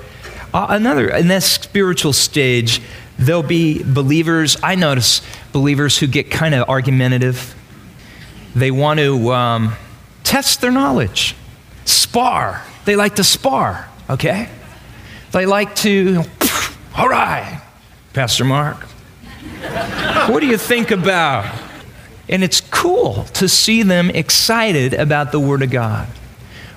another, 0.56 1.10
in 1.10 1.28
that 1.28 1.44
spiritual 1.44 2.14
stage, 2.14 2.82
there'll 3.20 3.44
be 3.44 3.84
believers. 3.84 4.56
I 4.64 4.76
notice 4.76 5.22
believers 5.52 5.98
who 5.98 6.08
get 6.08 6.32
kind 6.32 6.56
of 6.56 6.70
argumentative. 6.70 7.54
They 8.56 8.72
want 8.72 9.00
to 9.00 9.34
um, 9.34 9.76
test 10.24 10.62
their 10.62 10.72
knowledge, 10.72 11.36
spar. 11.84 12.64
They 12.86 12.96
like 12.96 13.16
to 13.16 13.24
spar, 13.24 13.90
okay? 14.10 14.50
They 15.32 15.46
like 15.46 15.76
to, 15.78 16.24
all 16.98 17.10
right, 17.10 17.62
Pastor 18.14 18.46
Mark. 18.46 18.78
what 20.30 20.40
do 20.40 20.48
you 20.48 20.58
think 20.58 20.92
about? 20.92 21.54
And 22.30 22.44
it's 22.44 22.62
cool 22.62 23.26
to 23.34 23.50
see 23.50 23.84
them 23.84 24.10
excited 24.10 24.94
about 24.94 25.34
the 25.34 25.40
Word 25.40 25.64
of 25.64 25.70
God 25.70 26.08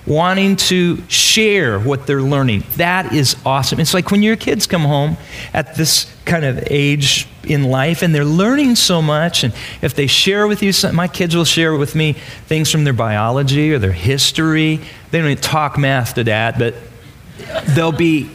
wanting 0.09 0.57
to 0.57 1.03
share 1.09 1.79
what 1.79 2.07
they're 2.07 2.23
learning. 2.23 2.65
That 2.77 3.13
is 3.13 3.37
awesome. 3.45 3.79
It's 3.79 3.93
like 3.93 4.11
when 4.11 4.23
your 4.23 4.37
kids 4.37 4.67
come 4.67 4.83
home 4.83 5.19
at 5.53 5.75
this 5.75 6.11
kind 6.25 6.47
of 6.47 6.67
age 6.71 7.29
in 7.45 7.65
life 7.65 8.03
and 8.03 8.15
they're 8.15 8.25
learning 8.25 8.75
so 8.77 9.03
much. 9.03 9.45
And 9.45 9.53
if 9.83 9.95
they 9.95 10.07
share 10.07 10.49
with 10.49 10.63
you, 10.63 10.73
something, 10.73 10.97
my 10.97 11.09
kids 11.09 11.37
will 11.37 11.45
share 11.45 11.77
with 11.77 11.95
me 11.95 12.15
things 12.47 12.71
from 12.71 12.85
their 12.85 12.95
biology 12.95 13.73
or 13.73 13.79
their 13.79 13.93
history. 13.93 14.81
They 15.11 15.19
don't 15.19 15.31
even 15.31 15.43
talk 15.43 15.77
math 15.77 16.15
to 16.15 16.25
dad, 16.25 16.57
but 16.59 16.75
they'll 17.75 17.93
be, 17.93 18.31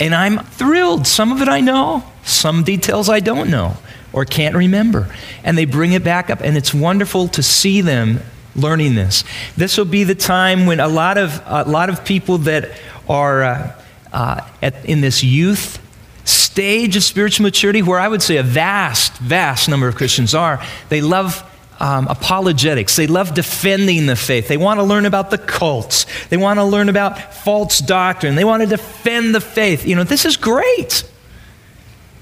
and 0.00 0.14
I'm 0.14 0.38
thrilled. 0.38 1.06
Some 1.06 1.30
of 1.30 1.40
it 1.40 1.48
I 1.48 1.60
know, 1.60 2.02
some 2.24 2.64
details 2.64 3.08
I 3.08 3.20
don't 3.20 3.50
know 3.50 3.76
or 4.12 4.24
can't 4.24 4.56
remember. 4.56 5.14
And 5.44 5.56
they 5.56 5.64
bring 5.64 5.92
it 5.92 6.02
back 6.02 6.30
up, 6.30 6.40
and 6.40 6.56
it's 6.56 6.74
wonderful 6.74 7.28
to 7.28 7.42
see 7.42 7.82
them 7.82 8.20
learning 8.58 8.94
this. 8.94 9.24
This 9.56 9.78
will 9.78 9.84
be 9.84 10.04
the 10.04 10.14
time 10.14 10.66
when 10.66 10.80
a 10.80 10.88
lot 10.88 11.18
of, 11.18 11.40
a 11.46 11.64
lot 11.64 11.88
of 11.88 12.04
people 12.04 12.38
that 12.38 12.70
are 13.08 13.42
uh, 13.42 13.82
uh, 14.12 14.48
at, 14.62 14.84
in 14.84 15.00
this 15.00 15.24
youth 15.24 15.84
stage 16.24 16.96
of 16.96 17.02
spiritual 17.02 17.44
maturity, 17.44 17.82
where 17.82 17.98
I 17.98 18.08
would 18.08 18.22
say 18.22 18.36
a 18.36 18.42
vast, 18.42 19.16
vast 19.18 19.68
number 19.68 19.88
of 19.88 19.96
Christians 19.96 20.34
are, 20.34 20.62
they 20.88 21.00
love 21.00 21.42
um, 21.80 22.08
apologetics. 22.08 22.96
They 22.96 23.06
love 23.06 23.34
defending 23.34 24.06
the 24.06 24.16
faith. 24.16 24.48
They 24.48 24.56
want 24.56 24.80
to 24.80 24.84
learn 24.84 25.06
about 25.06 25.30
the 25.30 25.38
cults. 25.38 26.06
They 26.28 26.36
want 26.36 26.58
to 26.58 26.64
learn 26.64 26.88
about 26.88 27.34
false 27.34 27.78
doctrine. 27.78 28.34
They 28.34 28.44
want 28.44 28.62
to 28.62 28.68
defend 28.68 29.34
the 29.34 29.40
faith. 29.40 29.86
You 29.86 29.94
know, 29.94 30.04
this 30.04 30.24
is 30.24 30.36
great. 30.36 31.08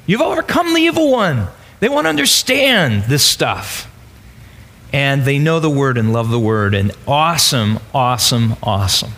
You've 0.07 0.21
overcome 0.21 0.75
the 0.75 0.81
evil 0.81 1.11
one. 1.11 1.49
They 1.81 1.89
want 1.89 2.05
to 2.05 2.11
understand 2.11 3.05
this 3.05 3.25
stuff 3.25 3.91
and 4.93 5.25
they 5.25 5.39
know 5.39 5.61
the 5.61 5.71
word 5.71 5.99
and 5.99 6.13
love 6.13 6.31
the 6.31 6.39
word, 6.39 6.75
and 6.75 6.93
awesome, 7.07 7.79
awesome, 7.93 8.57
awesome. 8.63 9.13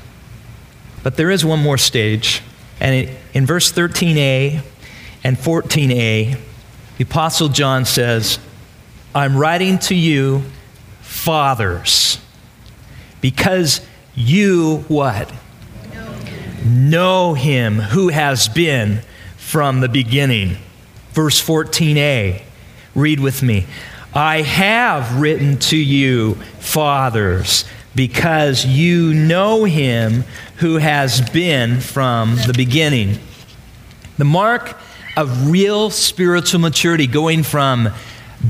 But 1.02 1.16
there 1.16 1.30
is 1.30 1.44
one 1.44 1.60
more 1.60 1.78
stage, 1.78 2.42
and 2.80 3.10
in 3.34 3.46
verse 3.46 3.72
13a 3.72 4.62
and 5.24 5.36
14a, 5.36 6.38
the 6.96 7.04
Apostle 7.04 7.48
John 7.48 7.84
says, 7.84 8.38
I'm 9.14 9.36
writing 9.36 9.78
to 9.80 9.94
you, 9.94 10.42
fathers, 11.00 12.18
because 13.20 13.80
you 14.14 14.84
what? 14.88 15.32
Know 16.64 17.34
him 17.34 17.76
who 17.76 18.08
has 18.08 18.48
been 18.48 19.02
from 19.36 19.80
the 19.80 19.88
beginning. 19.88 20.56
Verse 21.12 21.42
14a, 21.42 22.42
read 22.94 23.20
with 23.20 23.42
me. 23.42 23.66
I 24.18 24.42
have 24.42 25.20
written 25.20 25.58
to 25.58 25.76
you, 25.76 26.34
fathers, 26.58 27.64
because 27.94 28.66
you 28.66 29.14
know 29.14 29.62
him 29.62 30.24
who 30.56 30.78
has 30.78 31.20
been 31.30 31.78
from 31.78 32.34
the 32.34 32.52
beginning. 32.52 33.20
The 34.16 34.24
mark 34.24 34.76
of 35.16 35.52
real 35.52 35.90
spiritual 35.90 36.58
maturity, 36.58 37.06
going 37.06 37.44
from 37.44 37.90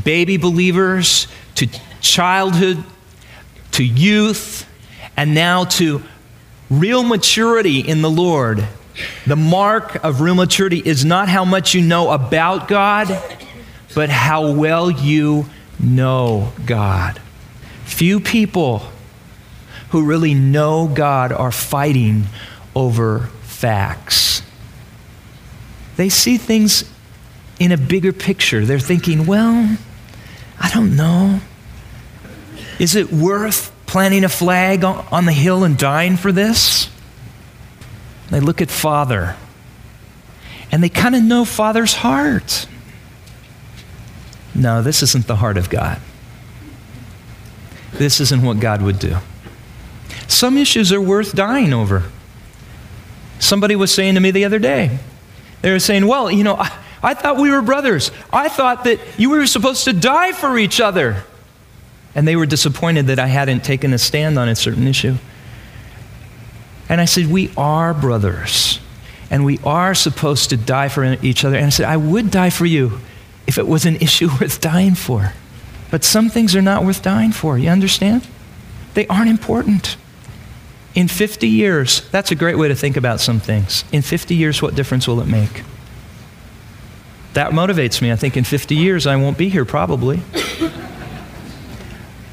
baby 0.04 0.38
believers 0.38 1.28
to 1.56 1.68
childhood 2.00 2.82
to 3.72 3.84
youth, 3.84 4.66
and 5.18 5.34
now 5.34 5.64
to 5.64 6.02
real 6.70 7.02
maturity 7.02 7.80
in 7.80 8.00
the 8.00 8.10
Lord. 8.10 8.66
The 9.26 9.36
mark 9.36 10.02
of 10.02 10.22
real 10.22 10.34
maturity 10.34 10.78
is 10.82 11.04
not 11.04 11.28
how 11.28 11.44
much 11.44 11.74
you 11.74 11.82
know 11.82 12.10
about 12.10 12.68
God 12.68 13.08
but 13.94 14.10
how 14.10 14.52
well 14.52 14.90
you 14.90 15.46
know 15.78 16.52
God. 16.66 17.20
Few 17.84 18.20
people 18.20 18.82
who 19.90 20.04
really 20.04 20.34
know 20.34 20.88
God 20.88 21.32
are 21.32 21.52
fighting 21.52 22.24
over 22.74 23.28
facts. 23.42 24.42
They 25.96 26.08
see 26.08 26.36
things 26.36 26.88
in 27.58 27.72
a 27.72 27.76
bigger 27.76 28.12
picture. 28.12 28.64
They're 28.64 28.78
thinking, 28.78 29.26
well, 29.26 29.76
I 30.60 30.70
don't 30.70 30.96
know. 30.96 31.40
Is 32.78 32.94
it 32.94 33.12
worth 33.12 33.72
planting 33.86 34.24
a 34.24 34.28
flag 34.28 34.84
on 34.84 35.24
the 35.24 35.32
hill 35.32 35.64
and 35.64 35.76
dying 35.76 36.16
for 36.16 36.30
this? 36.30 36.90
They 38.30 38.40
look 38.40 38.60
at 38.60 38.70
Father 38.70 39.36
and 40.70 40.82
they 40.82 40.88
kind 40.88 41.14
of 41.14 41.22
know 41.22 41.44
Father's 41.44 41.94
heart. 41.94 42.66
No, 44.58 44.82
this 44.82 45.02
isn't 45.04 45.28
the 45.28 45.36
heart 45.36 45.56
of 45.56 45.70
God. 45.70 46.00
This 47.92 48.20
isn't 48.20 48.42
what 48.42 48.58
God 48.58 48.82
would 48.82 48.98
do. 48.98 49.16
Some 50.26 50.58
issues 50.58 50.92
are 50.92 51.00
worth 51.00 51.34
dying 51.34 51.72
over. 51.72 52.04
Somebody 53.38 53.76
was 53.76 53.94
saying 53.94 54.14
to 54.14 54.20
me 54.20 54.32
the 54.32 54.44
other 54.44 54.58
day, 54.58 54.98
they 55.62 55.70
were 55.70 55.78
saying, 55.78 56.06
Well, 56.06 56.30
you 56.30 56.42
know, 56.42 56.56
I, 56.56 56.76
I 57.02 57.14
thought 57.14 57.36
we 57.36 57.50
were 57.50 57.62
brothers. 57.62 58.10
I 58.32 58.48
thought 58.48 58.84
that 58.84 58.98
you 59.16 59.30
were 59.30 59.46
supposed 59.46 59.84
to 59.84 59.92
die 59.92 60.32
for 60.32 60.58
each 60.58 60.80
other. 60.80 61.24
And 62.14 62.26
they 62.26 62.34
were 62.34 62.46
disappointed 62.46 63.06
that 63.06 63.20
I 63.20 63.26
hadn't 63.28 63.62
taken 63.62 63.92
a 63.92 63.98
stand 63.98 64.38
on 64.38 64.48
a 64.48 64.56
certain 64.56 64.88
issue. 64.88 65.14
And 66.88 67.00
I 67.00 67.04
said, 67.04 67.26
We 67.26 67.52
are 67.56 67.94
brothers. 67.94 68.80
And 69.30 69.44
we 69.44 69.58
are 69.64 69.94
supposed 69.94 70.50
to 70.50 70.56
die 70.56 70.88
for 70.88 71.04
each 71.22 71.44
other. 71.44 71.56
And 71.56 71.66
I 71.66 71.70
said, 71.70 71.86
I 71.86 71.96
would 71.96 72.30
die 72.30 72.50
for 72.50 72.66
you 72.66 72.98
if 73.48 73.58
it 73.58 73.66
was 73.66 73.84
an 73.84 73.96
issue 73.96 74.28
worth 74.40 74.60
dying 74.60 74.94
for. 74.94 75.32
But 75.90 76.04
some 76.04 76.28
things 76.28 76.54
are 76.54 76.62
not 76.62 76.84
worth 76.84 77.02
dying 77.02 77.32
for. 77.32 77.58
You 77.58 77.70
understand? 77.70 78.28
They 78.94 79.06
aren't 79.08 79.30
important. 79.30 79.96
In 80.94 81.08
50 81.08 81.48
years, 81.48 82.08
that's 82.10 82.30
a 82.30 82.34
great 82.34 82.58
way 82.58 82.68
to 82.68 82.74
think 82.74 82.96
about 82.96 83.20
some 83.20 83.40
things. 83.40 83.84
In 83.90 84.02
50 84.02 84.34
years, 84.34 84.60
what 84.60 84.74
difference 84.74 85.08
will 85.08 85.20
it 85.20 85.26
make? 85.26 85.62
That 87.34 87.52
motivates 87.52 88.02
me. 88.02 88.12
I 88.12 88.16
think 88.16 88.36
in 88.36 88.44
50 88.44 88.74
years, 88.74 89.06
I 89.06 89.16
won't 89.16 89.38
be 89.38 89.48
here 89.48 89.64
probably. 89.64 90.20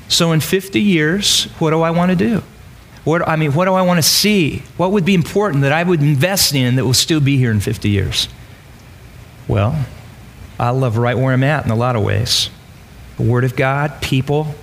so, 0.08 0.32
in 0.32 0.39
50 0.39 0.82
years, 0.82 1.45
what 1.60 1.71
do 1.71 1.82
I 1.82 1.91
want 1.91 2.12
to 2.12 2.15
do? 2.15 2.43
What, 3.04 3.28
I 3.28 3.36
mean, 3.36 3.54
what 3.54 3.65
do 3.65 3.73
I 3.75 3.84
want 3.84 3.99
to 3.99 4.04
see? 4.04 4.63
What 4.78 4.91
would 4.91 5.06
be 5.06 5.13
important 5.13 5.62
that 5.62 5.71
I 5.71 5.84
would 5.84 6.01
invest 6.01 6.56
in 6.56 6.75
that 6.75 6.86
will 6.86 6.93
still 6.93 7.19
be 7.19 7.38
here 7.38 7.51
in 7.51 7.60
50 7.60 7.88
years? 7.88 8.28
Well, 9.47 9.86
I 10.60 10.70
love 10.70 10.98
right 10.98 11.18
where 11.18 11.34
I'm 11.34 11.44
at 11.44 11.65
in 11.65 11.72
a 11.72 11.76
lot 11.76 11.96
of 11.96 12.04
ways. 12.04 12.50
The 13.18 13.24
Word 13.24 13.44
of 13.44 13.56
God, 13.56 14.02
people, 14.02 14.56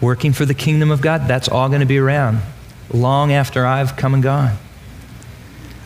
working 0.00 0.32
for 0.32 0.44
the 0.44 0.54
kingdom 0.54 0.90
of 0.90 1.00
God, 1.00 1.28
that's 1.28 1.48
all 1.48 1.68
going 1.68 1.80
to 1.80 1.86
be 1.86 1.98
around 1.98 2.40
long 2.92 3.32
after 3.32 3.64
I've 3.64 3.96
come 3.96 4.14
and 4.14 4.22
gone. 4.22 4.56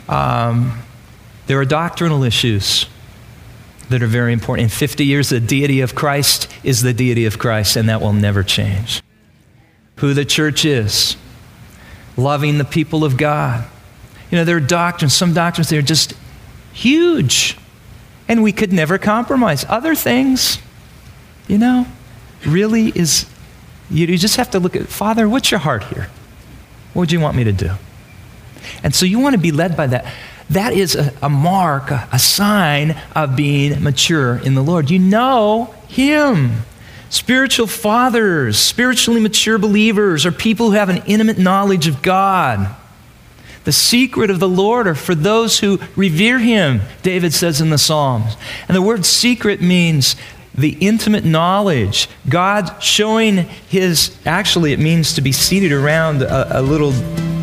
Um, 0.09 0.81
there 1.47 1.59
are 1.59 1.65
doctrinal 1.65 2.23
issues 2.23 2.85
that 3.89 4.01
are 4.01 4.07
very 4.07 4.33
important. 4.33 4.63
In 4.65 4.69
50 4.69 5.05
years, 5.05 5.29
the 5.29 5.39
deity 5.39 5.81
of 5.81 5.95
Christ 5.95 6.49
is 6.63 6.81
the 6.81 6.93
deity 6.93 7.25
of 7.25 7.39
Christ, 7.39 7.75
and 7.75 7.87
that 7.87 8.01
will 8.01 8.13
never 8.13 8.43
change. 8.43 9.01
Who 9.97 10.13
the 10.13 10.25
church 10.25 10.65
is, 10.65 11.15
loving 12.17 12.57
the 12.57 12.65
people 12.65 13.03
of 13.03 13.17
God. 13.17 13.65
You 14.29 14.37
know, 14.37 14.43
there 14.43 14.57
are 14.57 14.61
doctrines, 14.61 15.13
some 15.13 15.33
doctrines, 15.33 15.69
they're 15.69 15.81
just 15.81 16.13
huge, 16.73 17.57
and 18.27 18.43
we 18.43 18.51
could 18.51 18.73
never 18.73 18.97
compromise. 18.97 19.65
Other 19.69 19.95
things, 19.95 20.59
you 21.47 21.57
know, 21.57 21.87
really 22.45 22.89
is, 22.89 23.25
you, 23.89 24.17
just 24.17 24.35
have 24.35 24.51
to 24.51 24.59
look 24.59 24.75
at, 24.75 24.87
Father, 24.87 25.27
what's 25.27 25.51
your 25.51 25.59
heart 25.59 25.83
here? 25.85 26.09
What 26.93 27.01
would 27.01 27.11
you 27.11 27.19
want 27.19 27.35
me 27.35 27.43
to 27.43 27.53
do? 27.53 27.71
And 28.83 28.93
so 28.93 29.05
you 29.05 29.19
want 29.19 29.33
to 29.33 29.41
be 29.41 29.51
led 29.51 29.77
by 29.77 29.87
that 29.87 30.05
that 30.49 30.73
is 30.73 30.95
a, 30.95 31.13
a 31.21 31.29
mark, 31.29 31.91
a, 31.91 32.07
a 32.11 32.19
sign 32.19 32.95
of 33.15 33.35
being 33.35 33.83
mature 33.83 34.37
in 34.37 34.55
the 34.55 34.63
Lord. 34.63 34.89
You 34.89 34.99
know 34.99 35.73
Him. 35.87 36.63
Spiritual 37.09 37.67
fathers, 37.67 38.57
spiritually 38.57 39.21
mature 39.21 39.57
believers, 39.57 40.25
are 40.25 40.31
people 40.31 40.67
who 40.67 40.73
have 40.73 40.89
an 40.89 41.03
intimate 41.05 41.37
knowledge 41.37 41.87
of 41.87 42.01
God. 42.01 42.75
The 43.67 43.73
secret 43.73 44.29
of 44.29 44.39
the 44.39 44.47
Lord 44.47 44.87
are 44.87 44.95
for 44.95 45.13
those 45.13 45.59
who 45.59 45.77
revere 45.97 46.39
Him, 46.39 46.79
David 47.03 47.33
says 47.33 47.59
in 47.59 47.69
the 47.69 47.77
Psalms. 47.77 48.37
And 48.69 48.77
the 48.77 48.81
word 48.81 49.05
secret 49.05 49.59
means 49.59 50.15
the 50.55 50.77
intimate 50.79 51.25
knowledge. 51.25 52.07
God 52.29 52.81
showing 52.81 53.39
His, 53.67 54.15
actually, 54.25 54.71
it 54.71 54.79
means 54.79 55.15
to 55.15 55.21
be 55.21 55.33
seated 55.33 55.73
around 55.73 56.21
a, 56.21 56.59
a 56.59 56.61
little 56.61 56.93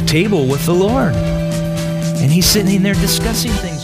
table 0.07 0.47
with 0.47 0.64
the 0.64 0.72
Lord. 0.72 1.12
And 1.14 2.33
he's 2.33 2.47
sitting 2.47 2.75
in 2.75 2.83
there 2.83 2.95
discussing 2.95 3.51
things 3.51 3.84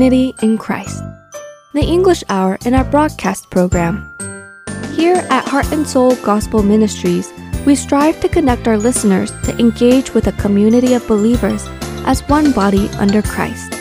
In 0.00 0.56
Christ, 0.56 1.02
the 1.72 1.82
English 1.82 2.22
Hour 2.28 2.56
in 2.64 2.72
our 2.72 2.84
broadcast 2.84 3.50
program. 3.50 4.08
Here 4.94 5.26
at 5.28 5.48
Heart 5.48 5.72
and 5.72 5.84
Soul 5.84 6.14
Gospel 6.22 6.62
Ministries, 6.62 7.32
we 7.66 7.74
strive 7.74 8.20
to 8.20 8.28
connect 8.28 8.68
our 8.68 8.78
listeners 8.78 9.32
to 9.42 9.58
engage 9.58 10.14
with 10.14 10.28
a 10.28 10.38
community 10.40 10.94
of 10.94 11.08
believers 11.08 11.66
as 12.06 12.20
one 12.28 12.52
body 12.52 12.88
under 12.90 13.22
Christ. 13.22 13.74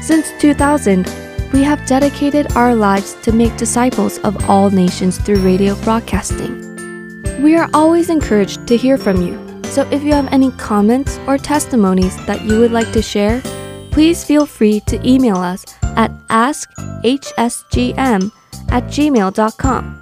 Since 0.00 0.30
2000, 0.38 1.10
we 1.52 1.64
have 1.64 1.84
dedicated 1.86 2.52
our 2.56 2.76
lives 2.76 3.14
to 3.22 3.32
make 3.32 3.56
disciples 3.56 4.18
of 4.18 4.48
all 4.48 4.70
nations 4.70 5.18
through 5.18 5.42
radio 5.42 5.74
broadcasting. 5.82 6.62
We 7.42 7.56
are 7.56 7.68
always 7.74 8.10
encouraged 8.10 8.68
to 8.68 8.76
hear 8.76 8.96
from 8.96 9.20
you, 9.20 9.42
so 9.64 9.82
if 9.90 10.04
you 10.04 10.12
have 10.12 10.32
any 10.32 10.52
comments 10.52 11.18
or 11.26 11.36
testimonies 11.36 12.14
that 12.26 12.42
you 12.42 12.60
would 12.60 12.70
like 12.70 12.92
to 12.92 13.02
share, 13.02 13.42
please 13.92 14.24
feel 14.24 14.46
free 14.46 14.80
to 14.80 15.08
email 15.08 15.36
us 15.36 15.64
at 15.96 16.10
askhsgm 16.28 18.32
at 18.70 18.84
gmail.com. 18.84 19.98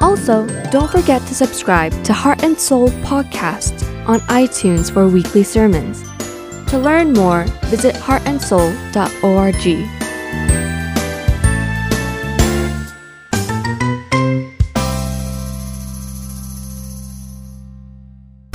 Also, 0.00 0.46
don't 0.70 0.90
forget 0.90 1.22
to 1.22 1.34
subscribe 1.34 1.92
to 2.04 2.12
Heart 2.12 2.44
and 2.44 2.58
Soul 2.58 2.88
Podcast 3.02 3.82
on 4.06 4.20
iTunes 4.20 4.92
for 4.92 5.08
weekly 5.08 5.42
sermons. 5.42 6.04
To 6.68 6.78
learn 6.78 7.12
more, 7.12 7.44
visit 7.64 7.94
heartandsoul.org. 7.94 10.13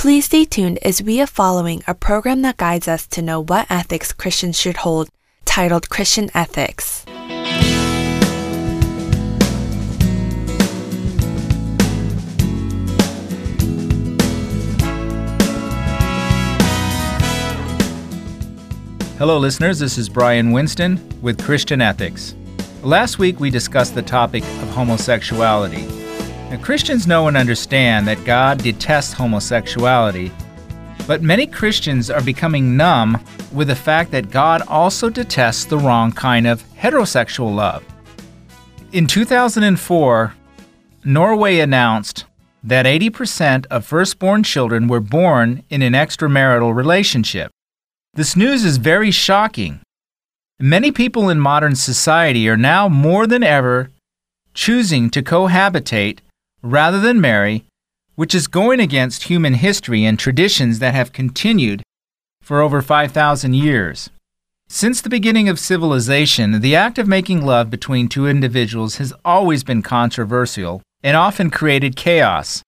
Please 0.00 0.24
stay 0.24 0.46
tuned 0.46 0.78
as 0.78 1.02
we 1.02 1.20
are 1.20 1.26
following 1.26 1.82
a 1.86 1.94
program 1.94 2.40
that 2.40 2.56
guides 2.56 2.88
us 2.88 3.06
to 3.08 3.20
know 3.20 3.38
what 3.44 3.70
ethics 3.70 4.14
Christians 4.14 4.58
should 4.58 4.78
hold, 4.78 5.10
titled 5.44 5.90
Christian 5.90 6.30
Ethics. 6.32 7.04
Hello, 19.18 19.36
listeners. 19.36 19.80
This 19.80 19.98
is 19.98 20.08
Brian 20.08 20.52
Winston 20.52 20.98
with 21.20 21.44
Christian 21.44 21.82
Ethics. 21.82 22.34
Last 22.82 23.18
week 23.18 23.38
we 23.38 23.50
discussed 23.50 23.94
the 23.94 24.00
topic 24.00 24.44
of 24.44 24.70
homosexuality. 24.70 25.99
Now, 26.50 26.60
Christians 26.60 27.06
know 27.06 27.28
and 27.28 27.36
understand 27.36 28.08
that 28.08 28.24
God 28.24 28.58
detests 28.58 29.14
homosexuality, 29.14 30.32
but 31.06 31.22
many 31.22 31.46
Christians 31.46 32.10
are 32.10 32.20
becoming 32.20 32.76
numb 32.76 33.24
with 33.52 33.68
the 33.68 33.76
fact 33.76 34.10
that 34.10 34.32
God 34.32 34.62
also 34.62 35.08
detests 35.08 35.64
the 35.64 35.78
wrong 35.78 36.10
kind 36.10 36.48
of 36.48 36.64
heterosexual 36.74 37.54
love. 37.54 37.84
In 38.90 39.06
2004, 39.06 40.34
Norway 41.04 41.60
announced 41.60 42.24
that 42.64 42.84
80% 42.84 43.66
of 43.66 43.86
firstborn 43.86 44.42
children 44.42 44.88
were 44.88 44.98
born 44.98 45.62
in 45.70 45.82
an 45.82 45.92
extramarital 45.92 46.74
relationship. 46.74 47.52
This 48.14 48.34
news 48.34 48.64
is 48.64 48.78
very 48.78 49.12
shocking. 49.12 49.82
Many 50.58 50.90
people 50.90 51.28
in 51.28 51.38
modern 51.38 51.76
society 51.76 52.48
are 52.48 52.56
now 52.56 52.88
more 52.88 53.28
than 53.28 53.44
ever 53.44 53.90
choosing 54.52 55.10
to 55.10 55.22
cohabitate 55.22 56.18
rather 56.62 57.00
than 57.00 57.20
marry, 57.20 57.64
which 58.14 58.34
is 58.34 58.46
going 58.46 58.80
against 58.80 59.24
human 59.24 59.54
history 59.54 60.04
and 60.04 60.18
traditions 60.18 60.78
that 60.78 60.94
have 60.94 61.12
continued 61.12 61.82
for 62.42 62.60
over 62.60 62.82
5,000 62.82 63.54
years. 63.54 64.10
Since 64.68 65.00
the 65.00 65.10
beginning 65.10 65.48
of 65.48 65.58
civilization, 65.58 66.60
the 66.60 66.76
act 66.76 66.98
of 66.98 67.08
making 67.08 67.44
love 67.44 67.70
between 67.70 68.08
two 68.08 68.28
individuals 68.28 68.96
has 68.96 69.12
always 69.24 69.64
been 69.64 69.82
controversial 69.82 70.82
and 71.02 71.16
often 71.16 71.50
created 71.50 71.96
chaos. 71.96 72.62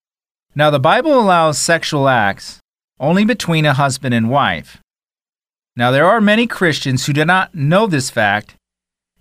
Now, 0.54 0.70
the 0.70 0.80
Bible 0.80 1.18
allows 1.18 1.58
sexual 1.58 2.08
acts 2.08 2.58
only 2.98 3.24
between 3.24 3.64
a 3.64 3.74
husband 3.74 4.14
and 4.14 4.30
wife. 4.30 4.78
Now, 5.76 5.90
there 5.90 6.06
are 6.06 6.20
many 6.20 6.46
Christians 6.46 7.06
who 7.06 7.12
do 7.12 7.24
not 7.24 7.54
know 7.54 7.86
this 7.86 8.10
fact, 8.10 8.54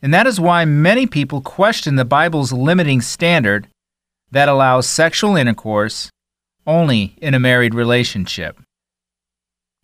and 0.02 0.14
that 0.14 0.28
is 0.28 0.40
why 0.40 0.66
many 0.66 1.06
people 1.06 1.42
question 1.42 1.96
the 1.96 2.06
Bible's 2.06 2.52
limiting 2.52 3.02
standard 3.02 3.68
that 4.32 4.50
allows 4.50 4.88
sexual 4.88 5.36
intercourse 5.36 6.10
only 6.66 7.16
in 7.22 7.34
a 7.34 7.40
married 7.40 7.74
relationship. 7.74 8.60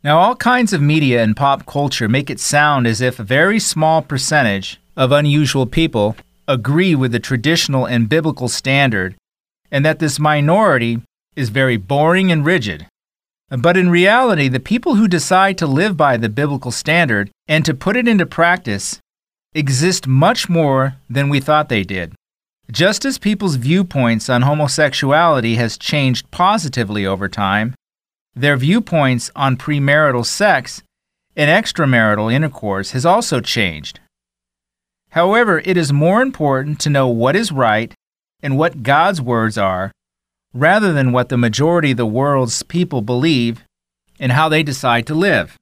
Now, 0.04 0.20
all 0.20 0.36
kinds 0.36 0.74
of 0.74 0.82
media 0.82 1.24
and 1.24 1.36
pop 1.36 1.66
culture 1.66 2.08
make 2.08 2.30
it 2.30 2.40
sound 2.40 2.88
as 2.88 3.02
if 3.02 3.20
a 3.20 3.24
very 3.24 3.60
small 3.60 4.02
percentage 4.02 4.80
of 4.96 5.12
unusual 5.12 5.66
people 5.66 6.16
agree 6.48 6.96
with 6.96 7.12
the 7.12 7.20
traditional 7.20 7.86
and 7.86 8.08
biblical 8.08 8.48
standard, 8.48 9.16
and 9.72 9.86
that 9.86 10.00
this 10.00 10.20
minority 10.20 11.02
is 11.36 11.50
very 11.50 11.78
boring 11.78 12.32
and 12.32 12.46
rigid. 12.46 12.88
But 13.50 13.78
in 13.78 13.90
reality, 13.90 14.48
the 14.48 14.60
people 14.60 14.96
who 14.96 15.08
decide 15.08 15.58
to 15.58 15.68
live 15.68 15.98
by 15.98 16.18
the 16.18 16.30
biblical 16.30 16.72
standard 16.72 17.30
and 17.48 17.66
to 17.66 17.74
put 17.74 17.98
it 17.98 18.08
into 18.08 18.26
practice 18.26 19.00
exist 19.54 20.08
much 20.08 20.48
more 20.48 20.96
than 21.10 21.30
we 21.30 21.40
thought 21.40 21.70
they 21.70 21.84
did. 21.84 22.14
Just 22.72 23.06
as 23.06 23.18
people's 23.18 23.56
viewpoints 23.56 24.30
on 24.30 24.42
homosexuality 24.42 25.56
has 25.56 25.78
changed 25.78 26.30
positively 26.32 27.06
over 27.06 27.30
time, 27.30 27.74
their 28.36 28.58
viewpoints 28.58 29.32
on 29.36 29.56
premarital 29.56 30.26
sex 30.26 30.84
and 31.36 31.50
extramarital 31.50 32.32
intercourse 32.32 32.92
has 32.92 33.06
also 33.06 33.40
changed. 33.40 34.02
However, 35.12 35.62
it 35.64 35.78
is 35.78 35.94
more 35.94 36.22
important 36.22 36.80
to 36.82 36.90
know 36.90 37.08
what 37.08 37.36
is 37.36 37.52
right 37.52 37.94
and 38.44 38.58
what 38.58 38.84
God's 38.84 39.22
words 39.22 39.58
are 39.58 39.92
rather 40.54 40.92
than 40.92 41.12
what 41.14 41.30
the 41.30 41.38
majority 41.38 41.92
of 41.92 41.98
the 41.98 42.06
world's 42.06 42.64
people 42.64 43.02
believe 43.02 43.64
and 44.20 44.34
how 44.34 44.50
they 44.50 44.62
decide 44.62 45.08
to 45.08 45.16
live. 45.16 45.56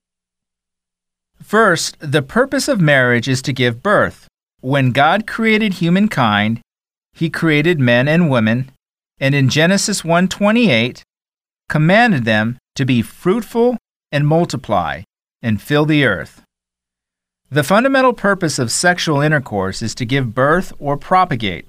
First, 1.41 1.97
the 1.99 2.21
purpose 2.23 2.67
of 2.67 2.81
marriage 2.81 3.27
is 3.27 3.41
to 3.43 3.53
give 3.53 3.83
birth. 3.83 4.27
When 4.61 4.91
God 4.91 5.27
created 5.27 5.73
humankind, 5.73 6.61
he 7.15 7.29
created 7.29 7.79
men 7.79 8.07
and 8.07 8.29
women, 8.29 8.69
and 9.19 9.33
in 9.33 9.49
Genesis 9.49 10.03
1:28, 10.03 11.03
commanded 11.69 12.25
them 12.25 12.57
to 12.75 12.85
be 12.85 13.01
fruitful 13.01 13.77
and 14.11 14.27
multiply 14.27 15.01
and 15.41 15.61
fill 15.61 15.85
the 15.85 16.05
earth. 16.05 16.41
The 17.49 17.63
fundamental 17.63 18.13
purpose 18.13 18.59
of 18.59 18.71
sexual 18.71 19.21
intercourse 19.21 19.81
is 19.81 19.95
to 19.95 20.05
give 20.05 20.35
birth 20.35 20.73
or 20.77 20.97
propagate. 20.97 21.67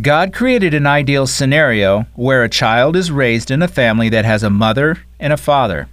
God 0.00 0.32
created 0.32 0.72
an 0.72 0.86
ideal 0.86 1.26
scenario 1.26 2.06
where 2.14 2.44
a 2.44 2.48
child 2.48 2.96
is 2.96 3.10
raised 3.10 3.50
in 3.50 3.60
a 3.60 3.68
family 3.68 4.08
that 4.08 4.24
has 4.24 4.42
a 4.42 4.48
mother 4.48 4.98
and 5.18 5.32
a 5.32 5.36
father. 5.36 5.88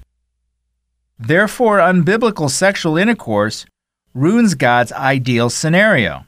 Therefore, 1.20 1.80
unbiblical 1.80 2.50
sexual 2.50 2.96
intercourse 2.96 3.66
ruins 4.14 4.54
God's 4.54 4.92
ideal 4.92 5.50
scenario. 5.50 6.27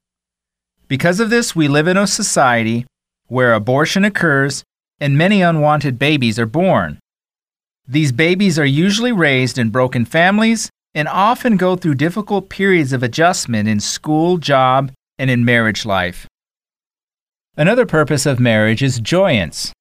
Because 0.89 1.19
of 1.19 1.29
this, 1.29 1.55
we 1.55 1.67
live 1.67 1.87
in 1.87 1.97
a 1.97 2.07
society 2.07 2.85
where 3.27 3.53
abortion 3.53 4.03
occurs 4.03 4.63
and 4.99 5.17
many 5.17 5.41
unwanted 5.41 5.99
babies 5.99 6.39
are 6.39 6.47
born. 6.47 6.97
These 7.87 8.11
babies 8.11 8.57
are 8.57 8.65
usually 8.65 9.11
raised 9.11 9.59
in 9.59 9.69
broken 9.69 10.03
families 10.03 10.69
and 10.95 11.07
often 11.07 11.57
go 11.57 11.75
through 11.75 11.95
difficult 11.95 12.49
periods 12.49 12.91
of 12.91 13.03
adjustment 13.03 13.69
in 13.69 13.79
school, 13.79 14.37
job, 14.37 14.91
and 15.19 15.29
in 15.29 15.45
marriage 15.45 15.85
life. 15.85 16.27
Another 17.55 17.85
purpose 17.85 18.25
of 18.25 18.39
marriage 18.39 18.81
is 18.81 18.99
joyance. 18.99 19.71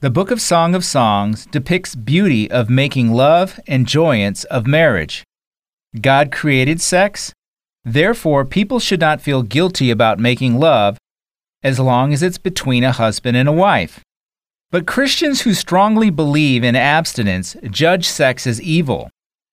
The 0.00 0.10
book 0.10 0.30
of 0.30 0.40
Song 0.40 0.74
of 0.74 0.84
Songs 0.84 1.44
depicts 1.44 1.94
beauty 1.94 2.50
of 2.50 2.70
making 2.70 3.12
love 3.12 3.60
and 3.66 3.86
joyance 3.86 4.44
of 4.44 4.66
marriage. 4.66 5.24
God 6.00 6.32
created 6.32 6.80
sex, 6.80 7.32
therefore 7.84 8.44
people 8.44 8.80
should 8.80 9.00
not 9.00 9.20
feel 9.20 9.42
guilty 9.42 9.90
about 9.90 10.18
making 10.18 10.58
love 10.58 10.98
as 11.62 11.78
long 11.78 12.12
as 12.12 12.22
it's 12.22 12.38
between 12.38 12.84
a 12.84 12.92
husband 12.92 13.36
and 13.36 13.48
a 13.48 13.52
wife. 13.52 14.00
But 14.70 14.86
Christians 14.86 15.42
who 15.42 15.54
strongly 15.54 16.10
believe 16.10 16.64
in 16.64 16.74
abstinence 16.74 17.56
judge 17.70 18.06
sex 18.08 18.46
as 18.46 18.60
evil. 18.60 19.10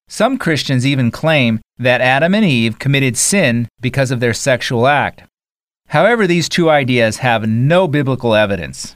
Some 0.07 0.37
Christians 0.37 0.85
even 0.85 1.11
claim 1.11 1.59
that 1.77 2.01
Adam 2.01 2.33
and 2.33 2.45
Eve 2.45 2.79
committed 2.79 3.17
sin 3.17 3.67
because 3.79 4.11
of 4.11 4.19
their 4.19 4.33
sexual 4.33 4.87
act. 4.87 5.23
However, 5.89 6.25
these 6.25 6.49
two 6.49 6.69
ideas 6.69 7.17
have 7.17 7.47
no 7.47 7.87
biblical 7.87 8.33
evidence. 8.33 8.95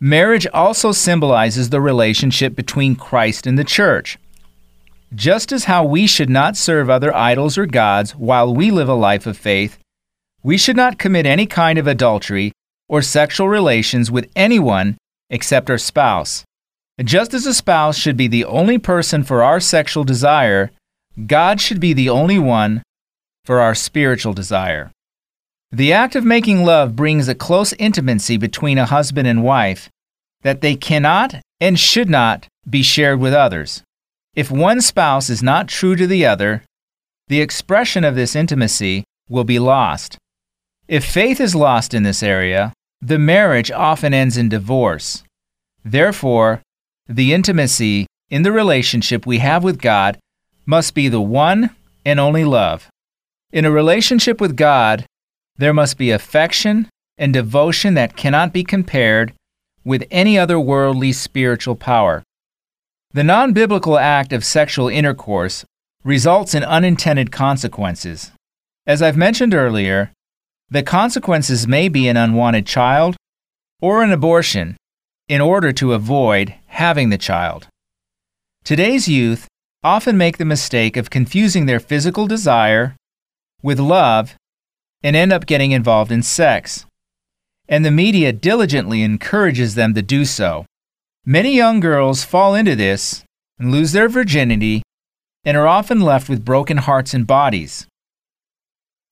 Marriage 0.00 0.46
also 0.54 0.92
symbolizes 0.92 1.70
the 1.70 1.80
relationship 1.80 2.54
between 2.54 2.94
Christ 2.94 3.46
and 3.46 3.58
the 3.58 3.64
church. 3.64 4.18
Just 5.14 5.52
as 5.52 5.64
how 5.64 5.84
we 5.84 6.06
should 6.06 6.28
not 6.28 6.56
serve 6.56 6.90
other 6.90 7.14
idols 7.14 7.56
or 7.56 7.64
gods 7.64 8.14
while 8.14 8.54
we 8.54 8.70
live 8.70 8.88
a 8.88 8.94
life 8.94 9.26
of 9.26 9.38
faith, 9.38 9.78
we 10.42 10.58
should 10.58 10.76
not 10.76 10.98
commit 10.98 11.24
any 11.24 11.46
kind 11.46 11.78
of 11.78 11.86
adultery 11.86 12.52
or 12.88 13.00
sexual 13.00 13.48
relations 13.48 14.10
with 14.10 14.30
anyone 14.36 14.98
except 15.30 15.70
our 15.70 15.78
spouse. 15.78 16.44
Just 17.02 17.32
as 17.32 17.46
a 17.46 17.54
spouse 17.54 17.96
should 17.96 18.16
be 18.16 18.28
the 18.28 18.44
only 18.44 18.76
person 18.78 19.22
for 19.22 19.42
our 19.42 19.60
sexual 19.60 20.04
desire, 20.04 20.70
God 21.26 21.60
should 21.60 21.80
be 21.80 21.92
the 21.92 22.10
only 22.10 22.38
one 22.38 22.82
for 23.44 23.60
our 23.60 23.74
spiritual 23.74 24.34
desire. 24.34 24.90
The 25.72 25.92
act 25.92 26.16
of 26.16 26.24
making 26.24 26.64
love 26.64 26.96
brings 26.96 27.28
a 27.28 27.34
close 27.34 27.72
intimacy 27.74 28.36
between 28.36 28.78
a 28.78 28.86
husband 28.86 29.26
and 29.26 29.42
wife 29.42 29.88
that 30.42 30.60
they 30.60 30.76
cannot 30.76 31.36
and 31.60 31.78
should 31.78 32.10
not 32.10 32.46
be 32.68 32.82
shared 32.82 33.20
with 33.20 33.32
others. 33.32 33.82
If 34.38 34.52
one 34.52 34.80
spouse 34.80 35.30
is 35.30 35.42
not 35.42 35.66
true 35.66 35.96
to 35.96 36.06
the 36.06 36.24
other, 36.24 36.62
the 37.26 37.40
expression 37.40 38.04
of 38.04 38.14
this 38.14 38.36
intimacy 38.36 39.02
will 39.28 39.42
be 39.42 39.58
lost. 39.58 40.16
If 40.86 41.04
faith 41.04 41.40
is 41.40 41.56
lost 41.56 41.92
in 41.92 42.04
this 42.04 42.22
area, 42.22 42.72
the 43.02 43.18
marriage 43.18 43.72
often 43.72 44.14
ends 44.14 44.36
in 44.36 44.48
divorce. 44.48 45.24
Therefore, 45.84 46.62
the 47.08 47.34
intimacy 47.34 48.06
in 48.30 48.42
the 48.42 48.52
relationship 48.52 49.26
we 49.26 49.38
have 49.38 49.64
with 49.64 49.80
God 49.80 50.20
must 50.66 50.94
be 50.94 51.08
the 51.08 51.20
one 51.20 51.70
and 52.04 52.20
only 52.20 52.44
love. 52.44 52.88
In 53.52 53.64
a 53.64 53.72
relationship 53.72 54.40
with 54.40 54.56
God, 54.56 55.04
there 55.56 55.74
must 55.74 55.98
be 55.98 56.12
affection 56.12 56.88
and 57.18 57.32
devotion 57.32 57.94
that 57.94 58.16
cannot 58.16 58.52
be 58.52 58.62
compared 58.62 59.32
with 59.84 60.06
any 60.12 60.38
other 60.38 60.60
worldly 60.60 61.10
spiritual 61.10 61.74
power. 61.74 62.22
The 63.12 63.24
non 63.24 63.54
biblical 63.54 63.98
act 63.98 64.34
of 64.34 64.44
sexual 64.44 64.88
intercourse 64.88 65.64
results 66.04 66.54
in 66.54 66.62
unintended 66.62 67.32
consequences. 67.32 68.32
As 68.86 69.00
I've 69.00 69.16
mentioned 69.16 69.54
earlier, 69.54 70.12
the 70.70 70.82
consequences 70.82 71.66
may 71.66 71.88
be 71.88 72.06
an 72.08 72.18
unwanted 72.18 72.66
child 72.66 73.16
or 73.80 74.02
an 74.02 74.12
abortion 74.12 74.76
in 75.26 75.40
order 75.40 75.72
to 75.72 75.94
avoid 75.94 76.54
having 76.66 77.08
the 77.08 77.18
child. 77.18 77.68
Today's 78.64 79.08
youth 79.08 79.48
often 79.82 80.18
make 80.18 80.36
the 80.36 80.44
mistake 80.44 80.96
of 80.98 81.08
confusing 81.08 81.64
their 81.64 81.80
physical 81.80 82.26
desire 82.26 82.94
with 83.62 83.80
love 83.80 84.34
and 85.02 85.16
end 85.16 85.32
up 85.32 85.46
getting 85.46 85.72
involved 85.72 86.12
in 86.12 86.22
sex. 86.22 86.84
And 87.68 87.84
the 87.84 87.90
media 87.90 88.32
diligently 88.32 89.02
encourages 89.02 89.74
them 89.74 89.94
to 89.94 90.02
do 90.02 90.24
so. 90.24 90.66
Many 91.30 91.54
young 91.54 91.80
girls 91.80 92.24
fall 92.24 92.54
into 92.54 92.74
this 92.74 93.22
and 93.58 93.70
lose 93.70 93.92
their 93.92 94.08
virginity 94.08 94.80
and 95.44 95.58
are 95.58 95.68
often 95.68 96.00
left 96.00 96.26
with 96.26 96.42
broken 96.42 96.78
hearts 96.78 97.12
and 97.12 97.26
bodies. 97.26 97.86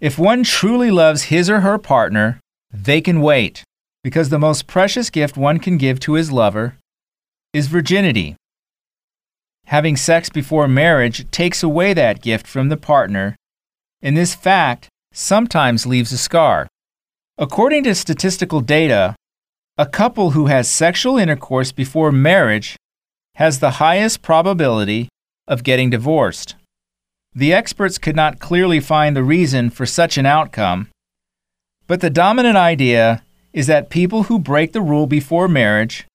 If 0.01 0.19
one 0.19 0.43
truly 0.43 0.91
loves 0.91 1.25
his 1.25 1.51
or 1.51 1.61
her 1.61 1.77
partner, 1.77 2.41
they 2.73 3.03
can 3.03 3.21
wait 3.21 3.64
because 4.03 4.31
the 4.31 4.39
most 4.39 4.67
precious 4.67 5.11
gift 5.11 5.37
one 5.37 5.59
can 5.59 5.77
give 5.77 6.01
to 6.01 6.14
his 6.14 6.33
lover 6.33 6.79
is 7.53 7.67
virginity. 7.67 8.35
Having 9.67 9.99
sex 9.99 10.31
before 10.31 10.67
marriage 10.67 11.31
takes 11.31 11.62
away 11.62 11.93
that 11.93 12.23
gift 12.23 12.47
from 12.47 12.71
the 12.71 12.79
partner, 12.79 13.37
and 14.01 14.17
this 14.17 14.35
fact 14.35 14.89
sometimes 15.12 15.85
leaves 15.85 16.12
a 16.12 16.17
scar. 16.17 16.67
According 17.37 17.85
to 17.85 17.95
statistical 17.95 18.62
data, 18.62 19.14
a 19.79 19.85
couple 19.85 20.31
who 20.31 20.47
has 20.47 20.70
sexual 20.70 21.18
intercourse 21.18 21.70
before 21.70 22.11
marriage 22.11 22.77
has 23.35 23.59
the 23.59 23.72
highest 23.72 24.22
probability 24.22 25.09
of 25.47 25.62
getting 25.62 25.91
divorced. 25.91 26.55
The 27.35 27.53
experts 27.53 27.99
could 27.99 28.16
not 28.16 28.41
clearly 28.41 28.81
find 28.81 29.14
the 29.14 29.22
reason 29.22 29.68
for 29.68 29.85
such 29.85 30.16
an 30.16 30.24
outcome, 30.24 30.89
but 31.87 32.01
the 32.01 32.09
dominant 32.09 32.57
idea 32.57 33.22
is 33.53 33.66
that 33.66 33.91
people 33.91 34.24
who 34.24 34.39
break 34.39 34.72
the 34.72 34.81
rule 34.81 35.07
before 35.07 35.47
marriage 35.47 36.07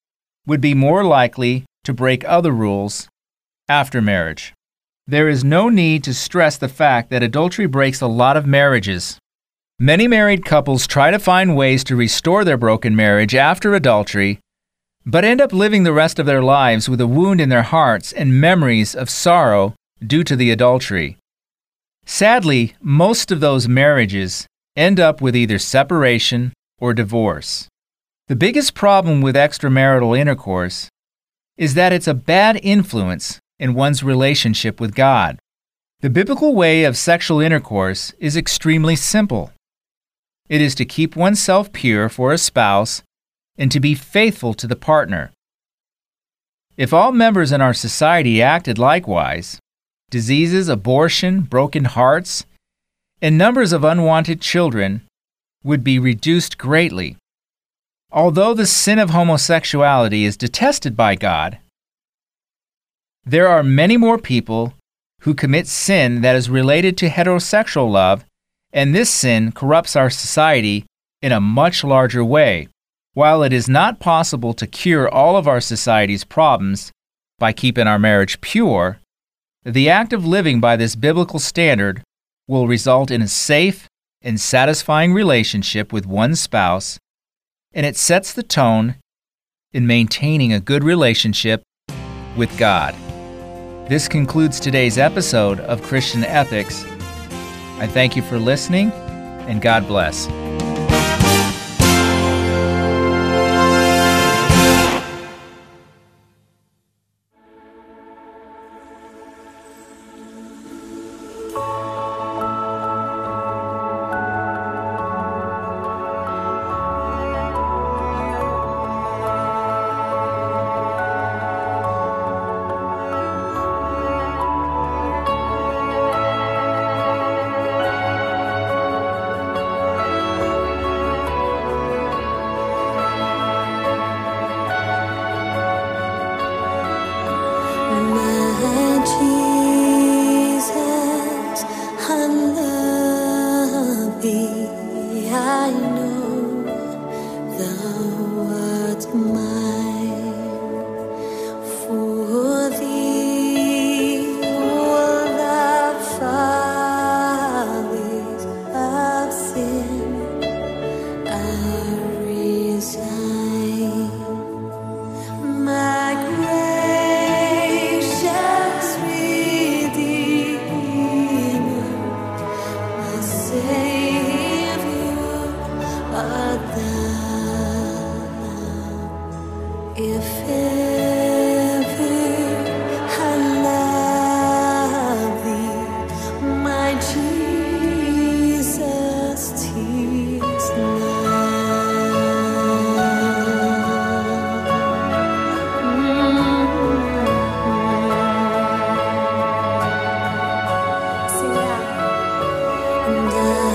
would 0.47 0.61
be 0.61 0.73
more 0.73 1.03
likely 1.03 1.65
to 1.83 1.93
break 1.93 2.25
other 2.25 2.51
rules 2.51 3.07
after 3.69 4.01
marriage. 4.01 4.53
There 5.05 5.29
is 5.29 5.43
no 5.43 5.69
need 5.69 6.03
to 6.05 6.15
stress 6.15 6.57
the 6.57 6.67
fact 6.67 7.11
that 7.11 7.21
adultery 7.21 7.67
breaks 7.67 8.01
a 8.01 8.07
lot 8.07 8.37
of 8.37 8.47
marriages. 8.47 9.19
Many 9.81 10.07
married 10.07 10.45
couples 10.45 10.85
try 10.85 11.09
to 11.09 11.17
find 11.17 11.55
ways 11.55 11.83
to 11.85 11.95
restore 11.95 12.43
their 12.43 12.55
broken 12.55 12.95
marriage 12.95 13.33
after 13.33 13.73
adultery, 13.73 14.39
but 15.07 15.25
end 15.25 15.41
up 15.41 15.51
living 15.51 15.81
the 15.81 15.91
rest 15.91 16.19
of 16.19 16.27
their 16.27 16.43
lives 16.43 16.87
with 16.87 17.01
a 17.01 17.07
wound 17.07 17.41
in 17.41 17.49
their 17.49 17.63
hearts 17.63 18.13
and 18.13 18.39
memories 18.39 18.93
of 18.93 19.09
sorrow 19.09 19.73
due 20.05 20.23
to 20.23 20.35
the 20.35 20.51
adultery. 20.51 21.17
Sadly, 22.05 22.75
most 22.79 23.31
of 23.31 23.39
those 23.39 23.67
marriages 23.67 24.45
end 24.75 24.99
up 24.99 25.19
with 25.19 25.35
either 25.35 25.57
separation 25.57 26.53
or 26.77 26.93
divorce. 26.93 27.67
The 28.27 28.35
biggest 28.35 28.75
problem 28.75 29.19
with 29.19 29.35
extramarital 29.35 30.15
intercourse 30.15 30.89
is 31.57 31.73
that 31.73 31.91
it's 31.91 32.07
a 32.07 32.13
bad 32.13 32.59
influence 32.61 33.39
in 33.57 33.73
one's 33.73 34.03
relationship 34.03 34.79
with 34.79 34.93
God. 34.93 35.39
The 36.01 36.11
biblical 36.11 36.53
way 36.53 36.83
of 36.83 36.95
sexual 36.95 37.39
intercourse 37.39 38.13
is 38.19 38.37
extremely 38.37 38.95
simple. 38.95 39.51
It 40.51 40.59
is 40.59 40.75
to 40.75 40.83
keep 40.83 41.15
oneself 41.15 41.71
pure 41.71 42.09
for 42.09 42.33
a 42.33 42.37
spouse 42.37 43.03
and 43.57 43.71
to 43.71 43.79
be 43.79 43.95
faithful 43.95 44.53
to 44.55 44.67
the 44.67 44.75
partner. 44.75 45.31
If 46.75 46.91
all 46.91 47.13
members 47.13 47.53
in 47.53 47.61
our 47.61 47.73
society 47.73 48.41
acted 48.41 48.77
likewise, 48.77 49.61
diseases, 50.09 50.67
abortion, 50.67 51.39
broken 51.39 51.85
hearts, 51.85 52.45
and 53.21 53.37
numbers 53.37 53.71
of 53.71 53.85
unwanted 53.85 54.41
children 54.41 55.07
would 55.63 55.85
be 55.85 55.97
reduced 55.97 56.57
greatly. 56.57 57.15
Although 58.11 58.53
the 58.53 58.65
sin 58.65 58.99
of 58.99 59.11
homosexuality 59.11 60.25
is 60.25 60.35
detested 60.35 60.97
by 60.97 61.15
God, 61.15 61.59
there 63.25 63.47
are 63.47 63.63
many 63.63 63.95
more 63.95 64.17
people 64.17 64.73
who 65.21 65.33
commit 65.33 65.67
sin 65.67 66.19
that 66.23 66.35
is 66.35 66.49
related 66.49 66.97
to 66.97 67.07
heterosexual 67.07 67.89
love, 67.89 68.25
and 68.73 68.95
this 68.95 69.09
sin 69.09 69.51
corrupts 69.51 69.95
our 69.95 70.09
society 70.09 70.85
in 71.21 71.31
a 71.31 71.41
much 71.41 71.83
larger 71.83 72.23
way. 72.23 72.67
While 73.13 73.43
it 73.43 73.51
is 73.51 73.67
not 73.67 73.99
possible 73.99 74.53
to 74.53 74.65
cure 74.65 75.09
all 75.09 75.35
of 75.35 75.47
our 75.47 75.59
society's 75.59 76.23
problems 76.23 76.91
by 77.39 77.51
keeping 77.51 77.87
our 77.87 77.99
marriage 77.99 78.39
pure, 78.39 78.99
the 79.63 79.89
act 79.89 80.13
of 80.13 80.25
living 80.25 80.59
by 80.59 80.75
this 80.77 80.95
biblical 80.95 81.39
standard 81.39 82.01
will 82.47 82.67
result 82.67 83.11
in 83.11 83.21
a 83.21 83.27
safe 83.27 83.87
and 84.21 84.39
satisfying 84.39 85.13
relationship 85.13 85.91
with 85.91 86.05
one 86.05 86.35
spouse, 86.35 86.97
and 87.73 87.85
it 87.85 87.97
sets 87.97 88.33
the 88.33 88.43
tone 88.43 88.95
in 89.73 89.87
maintaining 89.87 90.53
a 90.53 90.59
good 90.59 90.83
relationship 90.83 91.63
with 92.35 92.57
God. 92.57 92.95
This 93.89 94.07
concludes 94.07 94.59
today's 94.59 94.97
episode 94.97 95.59
of 95.61 95.81
Christian 95.81 96.23
Ethics. 96.23 96.85
I 97.81 97.87
thank 97.87 98.15
you 98.15 98.21
for 98.21 98.37
listening, 98.37 98.91
and 98.91 99.59
God 99.59 99.87
bless. 99.87 100.27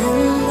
And 0.07 0.46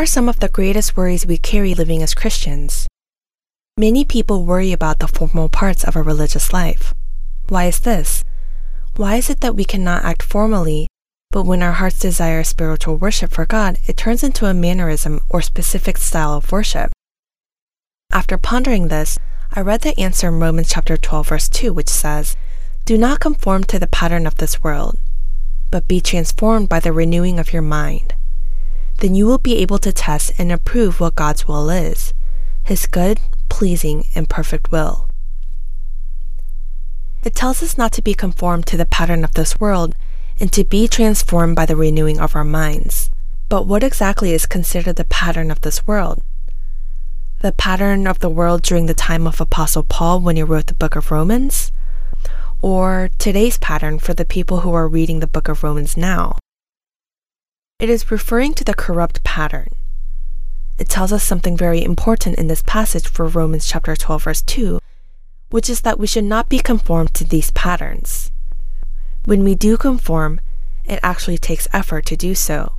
are 0.00 0.06
some 0.06 0.30
of 0.30 0.40
the 0.40 0.48
greatest 0.48 0.96
worries 0.96 1.26
we 1.26 1.36
carry 1.36 1.74
living 1.74 2.02
as 2.02 2.14
Christians? 2.14 2.86
Many 3.76 4.02
people 4.02 4.46
worry 4.46 4.72
about 4.72 4.98
the 4.98 5.06
formal 5.06 5.50
parts 5.50 5.84
of 5.84 5.94
a 5.94 6.02
religious 6.02 6.54
life. 6.54 6.94
Why 7.50 7.66
is 7.66 7.80
this? 7.80 8.24
Why 8.96 9.16
is 9.16 9.28
it 9.28 9.42
that 9.42 9.54
we 9.54 9.66
cannot 9.66 10.02
act 10.02 10.22
formally, 10.22 10.88
but 11.30 11.44
when 11.44 11.62
our 11.62 11.72
hearts 11.72 11.98
desire 11.98 12.42
spiritual 12.44 12.96
worship 12.96 13.30
for 13.30 13.44
God, 13.44 13.76
it 13.86 13.98
turns 13.98 14.24
into 14.24 14.46
a 14.46 14.54
mannerism 14.54 15.20
or 15.28 15.42
specific 15.42 15.98
style 15.98 16.32
of 16.32 16.50
worship? 16.50 16.92
After 18.10 18.38
pondering 18.38 18.88
this, 18.88 19.18
I 19.52 19.60
read 19.60 19.82
the 19.82 20.00
answer 20.00 20.28
in 20.28 20.40
Romans 20.40 20.70
chapter 20.70 20.96
12 20.96 21.28
verse 21.28 21.48
2 21.50 21.74
which 21.74 21.90
says, 21.90 22.36
"Do 22.86 22.96
not 22.96 23.20
conform 23.20 23.64
to 23.64 23.78
the 23.78 23.86
pattern 23.86 24.26
of 24.26 24.36
this 24.36 24.62
world, 24.62 24.98
but 25.70 25.86
be 25.86 26.00
transformed 26.00 26.70
by 26.70 26.80
the 26.80 26.90
renewing 26.90 27.38
of 27.38 27.52
your 27.52 27.60
mind. 27.60 28.14
Then 29.00 29.14
you 29.14 29.26
will 29.26 29.38
be 29.38 29.56
able 29.58 29.78
to 29.78 29.92
test 29.92 30.32
and 30.38 30.52
approve 30.52 31.00
what 31.00 31.16
God's 31.16 31.48
will 31.48 31.68
is, 31.68 32.14
his 32.62 32.86
good, 32.86 33.18
pleasing, 33.48 34.06
and 34.14 34.28
perfect 34.28 34.70
will." 34.70 35.08
It 37.22 37.34
tells 37.34 37.62
us 37.62 37.76
not 37.76 37.92
to 37.92 38.02
be 38.02 38.14
conformed 38.14 38.66
to 38.66 38.76
the 38.76 38.86
pattern 38.86 39.24
of 39.24 39.34
this 39.34 39.58
world 39.58 39.94
and 40.38 40.52
to 40.52 40.64
be 40.64 40.88
transformed 40.88 41.56
by 41.56 41.66
the 41.66 41.76
renewing 41.76 42.18
of 42.18 42.34
our 42.36 42.44
minds. 42.44 43.10
But 43.48 43.66
what 43.66 43.82
exactly 43.82 44.32
is 44.32 44.46
considered 44.46 44.96
the 44.96 45.04
pattern 45.04 45.50
of 45.50 45.60
this 45.60 45.86
world? 45.86 46.22
The 47.40 47.52
pattern 47.52 48.06
of 48.06 48.20
the 48.20 48.30
world 48.30 48.62
during 48.62 48.86
the 48.86 48.94
time 48.94 49.26
of 49.26 49.40
Apostle 49.40 49.82
Paul 49.82 50.20
when 50.20 50.36
he 50.36 50.42
wrote 50.42 50.66
the 50.66 50.74
book 50.74 50.94
of 50.94 51.10
Romans? 51.10 51.72
Or 52.62 53.10
today's 53.18 53.58
pattern 53.58 53.98
for 53.98 54.14
the 54.14 54.24
people 54.24 54.60
who 54.60 54.72
are 54.74 54.86
reading 54.88 55.20
the 55.20 55.26
book 55.26 55.48
of 55.48 55.62
Romans 55.62 55.96
now? 55.96 56.36
It 57.80 57.88
is 57.88 58.10
referring 58.10 58.52
to 58.54 58.64
the 58.64 58.74
corrupt 58.74 59.24
pattern. 59.24 59.68
It 60.78 60.90
tells 60.90 61.12
us 61.12 61.24
something 61.24 61.56
very 61.56 61.82
important 61.82 62.38
in 62.38 62.46
this 62.46 62.62
passage 62.62 63.08
for 63.08 63.26
Romans 63.26 63.66
chapter 63.66 63.96
12 63.96 64.22
verse 64.22 64.42
2 64.42 64.80
which 65.50 65.68
is 65.68 65.80
that 65.80 65.98
we 65.98 66.06
should 66.06 66.24
not 66.24 66.48
be 66.48 66.58
conformed 66.58 67.12
to 67.14 67.24
these 67.24 67.50
patterns. 67.50 68.30
When 69.24 69.42
we 69.42 69.54
do 69.54 69.76
conform, 69.76 70.40
it 70.84 71.00
actually 71.02 71.38
takes 71.38 71.68
effort 71.72 72.06
to 72.06 72.16
do 72.16 72.34
so. 72.34 72.74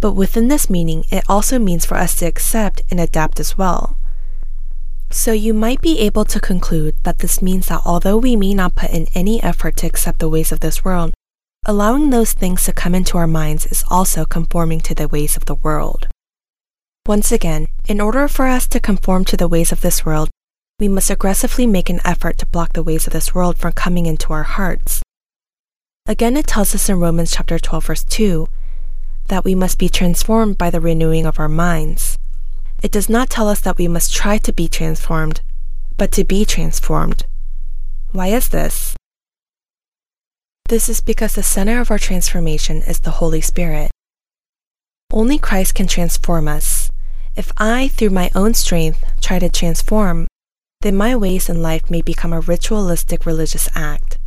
But 0.00 0.12
within 0.12 0.48
this 0.48 0.70
meaning, 0.70 1.04
it 1.10 1.24
also 1.28 1.58
means 1.58 1.84
for 1.84 1.96
us 1.96 2.14
to 2.16 2.26
accept 2.26 2.82
and 2.90 3.00
adapt 3.00 3.40
as 3.40 3.58
well. 3.58 3.96
So 5.10 5.32
you 5.32 5.52
might 5.52 5.80
be 5.80 5.98
able 6.00 6.24
to 6.26 6.40
conclude 6.40 6.94
that 7.02 7.18
this 7.18 7.42
means 7.42 7.66
that 7.66 7.82
although 7.84 8.16
we 8.16 8.36
may 8.36 8.54
not 8.54 8.76
put 8.76 8.90
in 8.90 9.08
any 9.14 9.42
effort 9.42 9.76
to 9.78 9.86
accept 9.86 10.20
the 10.20 10.28
ways 10.28 10.52
of 10.52 10.60
this 10.60 10.84
world, 10.84 11.14
allowing 11.64 12.10
those 12.10 12.32
things 12.32 12.64
to 12.64 12.72
come 12.72 12.94
into 12.94 13.16
our 13.16 13.26
minds 13.26 13.66
is 13.66 13.84
also 13.88 14.24
conforming 14.24 14.80
to 14.80 14.94
the 14.94 15.06
ways 15.06 15.36
of 15.36 15.44
the 15.44 15.54
world. 15.54 16.08
Once 17.06 17.30
again, 17.30 17.66
in 17.86 18.00
order 18.00 18.26
for 18.26 18.46
us 18.46 18.66
to 18.66 18.80
conform 18.80 19.24
to 19.24 19.36
the 19.36 19.46
ways 19.46 19.70
of 19.70 19.80
this 19.80 20.04
world, 20.04 20.28
we 20.80 20.88
must 20.88 21.10
aggressively 21.10 21.66
make 21.66 21.88
an 21.88 22.00
effort 22.04 22.36
to 22.38 22.46
block 22.46 22.72
the 22.72 22.82
ways 22.82 23.06
of 23.06 23.12
this 23.12 23.32
world 23.32 23.56
from 23.56 23.72
coming 23.72 24.06
into 24.06 24.32
our 24.32 24.42
hearts. 24.42 25.02
Again, 26.06 26.36
it 26.36 26.48
tells 26.48 26.74
us 26.74 26.88
in 26.88 26.98
Romans 26.98 27.30
chapter 27.30 27.60
12 27.60 27.86
verse 27.86 28.04
2 28.04 28.48
that 29.28 29.44
we 29.44 29.54
must 29.54 29.78
be 29.78 29.88
transformed 29.88 30.58
by 30.58 30.68
the 30.68 30.80
renewing 30.80 31.26
of 31.26 31.38
our 31.38 31.48
minds. 31.48 32.18
It 32.82 32.90
does 32.90 33.08
not 33.08 33.30
tell 33.30 33.48
us 33.48 33.60
that 33.60 33.78
we 33.78 33.86
must 33.86 34.12
try 34.12 34.38
to 34.38 34.52
be 34.52 34.66
transformed, 34.66 35.42
but 35.96 36.10
to 36.12 36.24
be 36.24 36.44
transformed. 36.44 37.24
Why 38.10 38.28
is 38.28 38.48
this? 38.48 38.91
This 40.68 40.88
is 40.88 41.00
because 41.00 41.34
the 41.34 41.42
center 41.42 41.80
of 41.80 41.90
our 41.90 41.98
transformation 41.98 42.78
is 42.78 43.00
the 43.00 43.18
Holy 43.22 43.40
Spirit. 43.40 43.90
Only 45.12 45.38
Christ 45.38 45.74
can 45.74 45.86
transform 45.86 46.48
us. 46.48 46.90
If 47.36 47.52
I, 47.58 47.88
through 47.88 48.10
my 48.10 48.30
own 48.34 48.54
strength, 48.54 49.04
try 49.20 49.38
to 49.38 49.48
transform, 49.48 50.26
then 50.80 50.96
my 50.96 51.14
ways 51.14 51.48
in 51.48 51.62
life 51.62 51.90
may 51.90 52.02
become 52.02 52.32
a 52.32 52.40
ritualistic 52.40 53.26
religious 53.26 53.68
act. 53.74 54.18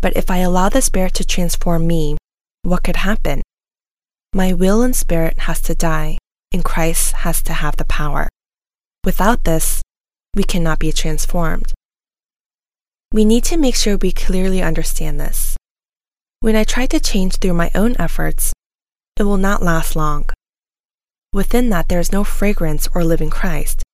But 0.00 0.16
if 0.16 0.30
I 0.30 0.38
allow 0.38 0.68
the 0.68 0.82
Spirit 0.82 1.14
to 1.14 1.24
transform 1.24 1.86
me, 1.86 2.16
what 2.62 2.82
could 2.82 2.96
happen? 2.96 3.42
My 4.32 4.52
will 4.52 4.82
and 4.82 4.96
spirit 4.96 5.40
has 5.40 5.60
to 5.62 5.74
die, 5.74 6.18
and 6.52 6.64
Christ 6.64 7.12
has 7.22 7.42
to 7.42 7.52
have 7.52 7.76
the 7.76 7.84
power. 7.84 8.28
Without 9.04 9.44
this, 9.44 9.82
we 10.34 10.42
cannot 10.42 10.80
be 10.80 10.90
transformed. 10.90 11.72
We 13.14 13.24
need 13.24 13.44
to 13.44 13.56
make 13.56 13.76
sure 13.76 13.96
we 13.96 14.10
clearly 14.10 14.60
understand 14.60 15.20
this. 15.20 15.56
When 16.40 16.56
I 16.56 16.64
try 16.64 16.86
to 16.86 16.98
change 16.98 17.36
through 17.36 17.54
my 17.54 17.70
own 17.72 17.94
efforts, 17.96 18.52
it 19.16 19.22
will 19.22 19.36
not 19.36 19.62
last 19.62 19.94
long. 19.94 20.30
Within 21.32 21.70
that, 21.70 21.88
there 21.88 22.00
is 22.00 22.10
no 22.10 22.24
fragrance 22.24 22.88
or 22.92 23.04
living 23.04 23.30
Christ. 23.30 23.84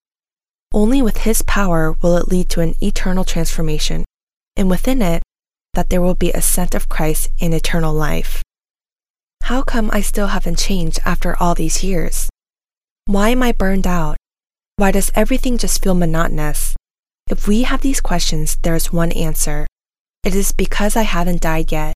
Only 0.72 1.02
with 1.02 1.18
His 1.18 1.42
power 1.42 1.92
will 2.00 2.16
it 2.16 2.28
lead 2.28 2.48
to 2.48 2.62
an 2.62 2.76
eternal 2.82 3.24
transformation, 3.24 4.06
and 4.56 4.70
within 4.70 5.02
it, 5.02 5.22
that 5.74 5.90
there 5.90 6.00
will 6.00 6.14
be 6.14 6.32
a 6.32 6.40
scent 6.40 6.74
of 6.74 6.88
Christ 6.88 7.28
in 7.36 7.52
eternal 7.52 7.92
life. 7.92 8.42
How 9.42 9.60
come 9.60 9.90
I 9.92 10.00
still 10.00 10.28
haven't 10.28 10.56
changed 10.56 10.98
after 11.04 11.36
all 11.36 11.54
these 11.54 11.84
years? 11.84 12.30
Why 13.04 13.28
am 13.28 13.42
I 13.42 13.52
burned 13.52 13.86
out? 13.86 14.16
Why 14.76 14.90
does 14.90 15.12
everything 15.14 15.58
just 15.58 15.82
feel 15.82 15.92
monotonous? 15.92 16.74
If 17.30 17.46
we 17.46 17.62
have 17.62 17.80
these 17.80 18.00
questions, 18.00 18.56
there 18.62 18.74
is 18.74 18.92
one 18.92 19.12
answer. 19.12 19.64
It 20.24 20.34
is 20.34 20.50
because 20.50 20.96
I 20.96 21.02
haven't 21.02 21.40
died 21.40 21.70
yet. 21.70 21.94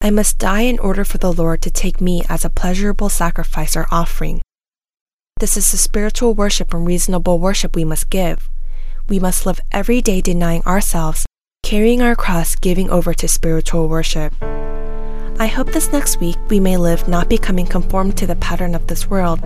I 0.00 0.08
must 0.08 0.38
die 0.38 0.62
in 0.62 0.78
order 0.78 1.04
for 1.04 1.18
the 1.18 1.30
Lord 1.30 1.60
to 1.62 1.70
take 1.70 2.00
me 2.00 2.22
as 2.30 2.42
a 2.42 2.50
pleasurable 2.50 3.10
sacrifice 3.10 3.76
or 3.76 3.86
offering. 3.90 4.40
This 5.38 5.58
is 5.58 5.70
the 5.70 5.76
spiritual 5.76 6.32
worship 6.32 6.72
and 6.72 6.86
reasonable 6.86 7.40
worship 7.40 7.76
we 7.76 7.84
must 7.84 8.08
give. 8.08 8.48
We 9.06 9.20
must 9.20 9.44
live 9.44 9.60
every 9.70 10.00
day 10.00 10.22
denying 10.22 10.62
ourselves, 10.62 11.26
carrying 11.62 12.00
our 12.00 12.16
cross, 12.16 12.56
giving 12.56 12.88
over 12.88 13.12
to 13.12 13.28
spiritual 13.28 13.86
worship. 13.86 14.32
I 15.38 15.46
hope 15.46 15.72
this 15.72 15.92
next 15.92 16.20
week 16.20 16.38
we 16.48 16.58
may 16.58 16.78
live 16.78 17.06
not 17.06 17.28
becoming 17.28 17.66
conformed 17.66 18.16
to 18.16 18.26
the 18.26 18.36
pattern 18.36 18.74
of 18.74 18.86
this 18.86 19.10
world, 19.10 19.40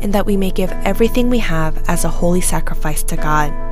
and 0.00 0.10
that 0.14 0.24
we 0.24 0.38
may 0.38 0.50
give 0.50 0.72
everything 0.86 1.28
we 1.28 1.40
have 1.40 1.86
as 1.86 2.06
a 2.06 2.08
holy 2.08 2.40
sacrifice 2.40 3.02
to 3.02 3.16
God. 3.16 3.71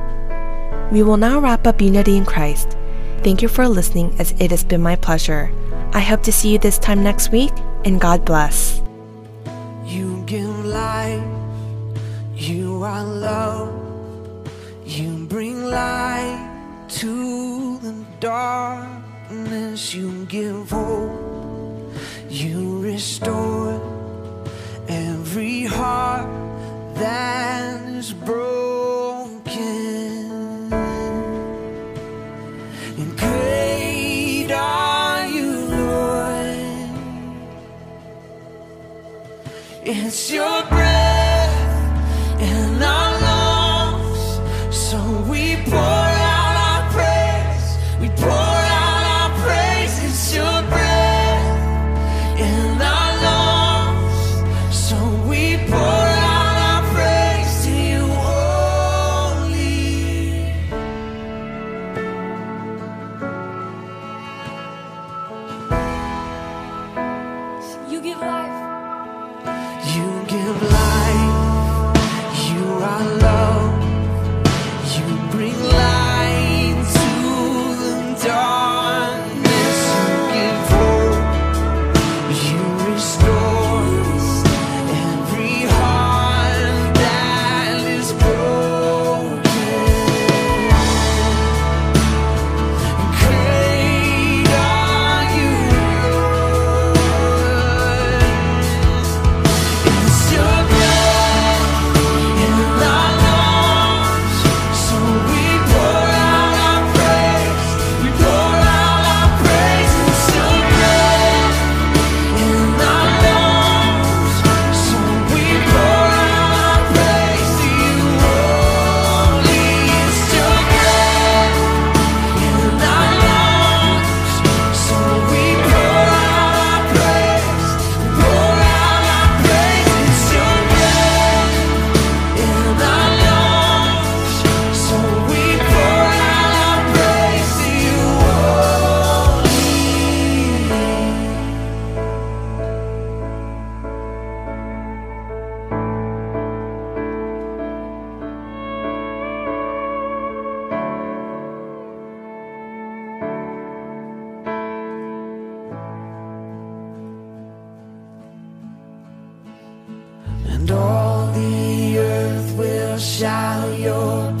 We 0.91 1.03
will 1.03 1.15
now 1.15 1.39
wrap 1.39 1.65
up 1.65 1.81
Unity 1.81 2.17
in 2.17 2.25
Christ. 2.25 2.75
Thank 3.23 3.41
you 3.41 3.47
for 3.47 3.65
listening, 3.65 4.13
as 4.19 4.31
it 4.39 4.51
has 4.51 4.65
been 4.65 4.81
my 4.81 4.97
pleasure. 4.97 5.49
I 5.93 6.01
hope 6.01 6.21
to 6.23 6.33
see 6.33 6.51
you 6.51 6.57
this 6.57 6.77
time 6.77 7.01
next 7.01 7.31
week, 7.31 7.53
and 7.85 8.01
God 8.01 8.25
bless. 8.25 8.81
You 9.85 10.21
give 10.25 10.65
life, 10.65 11.23
you 12.35 12.83
are 12.83 13.05
love, 13.05 13.71
you 14.85 15.27
bring 15.27 15.63
light 15.63 16.87
to 16.99 17.77
the 17.79 17.95
darkness, 18.19 19.93
you 19.93 20.25
give 20.25 20.71
hope, 20.71 21.93
you 22.29 22.81
restore 22.81 23.79
every 24.89 25.63
heart 25.63 26.27
that 26.95 27.81
is 27.87 28.11
broken. 28.11 29.10
It's 39.83 40.31
your 40.31 40.63
breath 40.69 41.10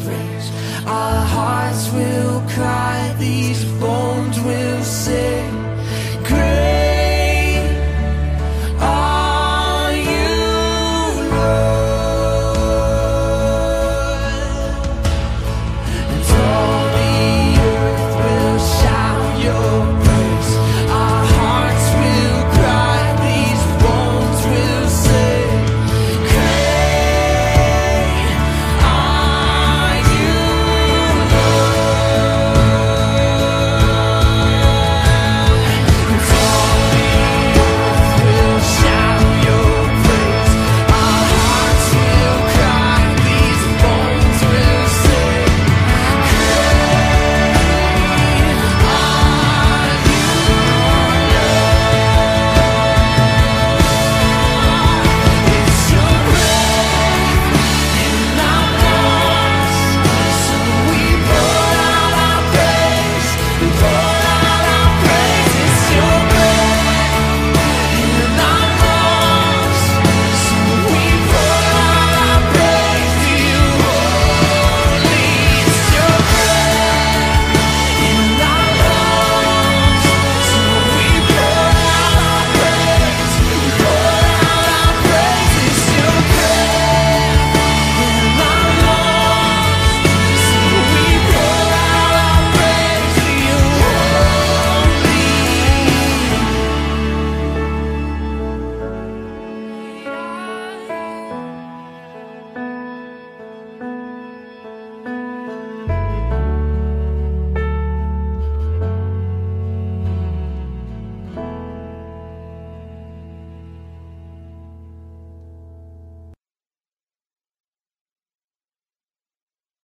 praise. 0.03 0.47
Our 0.85 1.21
hearts 1.35 1.83
will 1.97 2.41
cry, 2.55 3.15
these 3.19 3.63
bones 3.79 4.39
will 4.41 4.83
sing. 4.83 5.40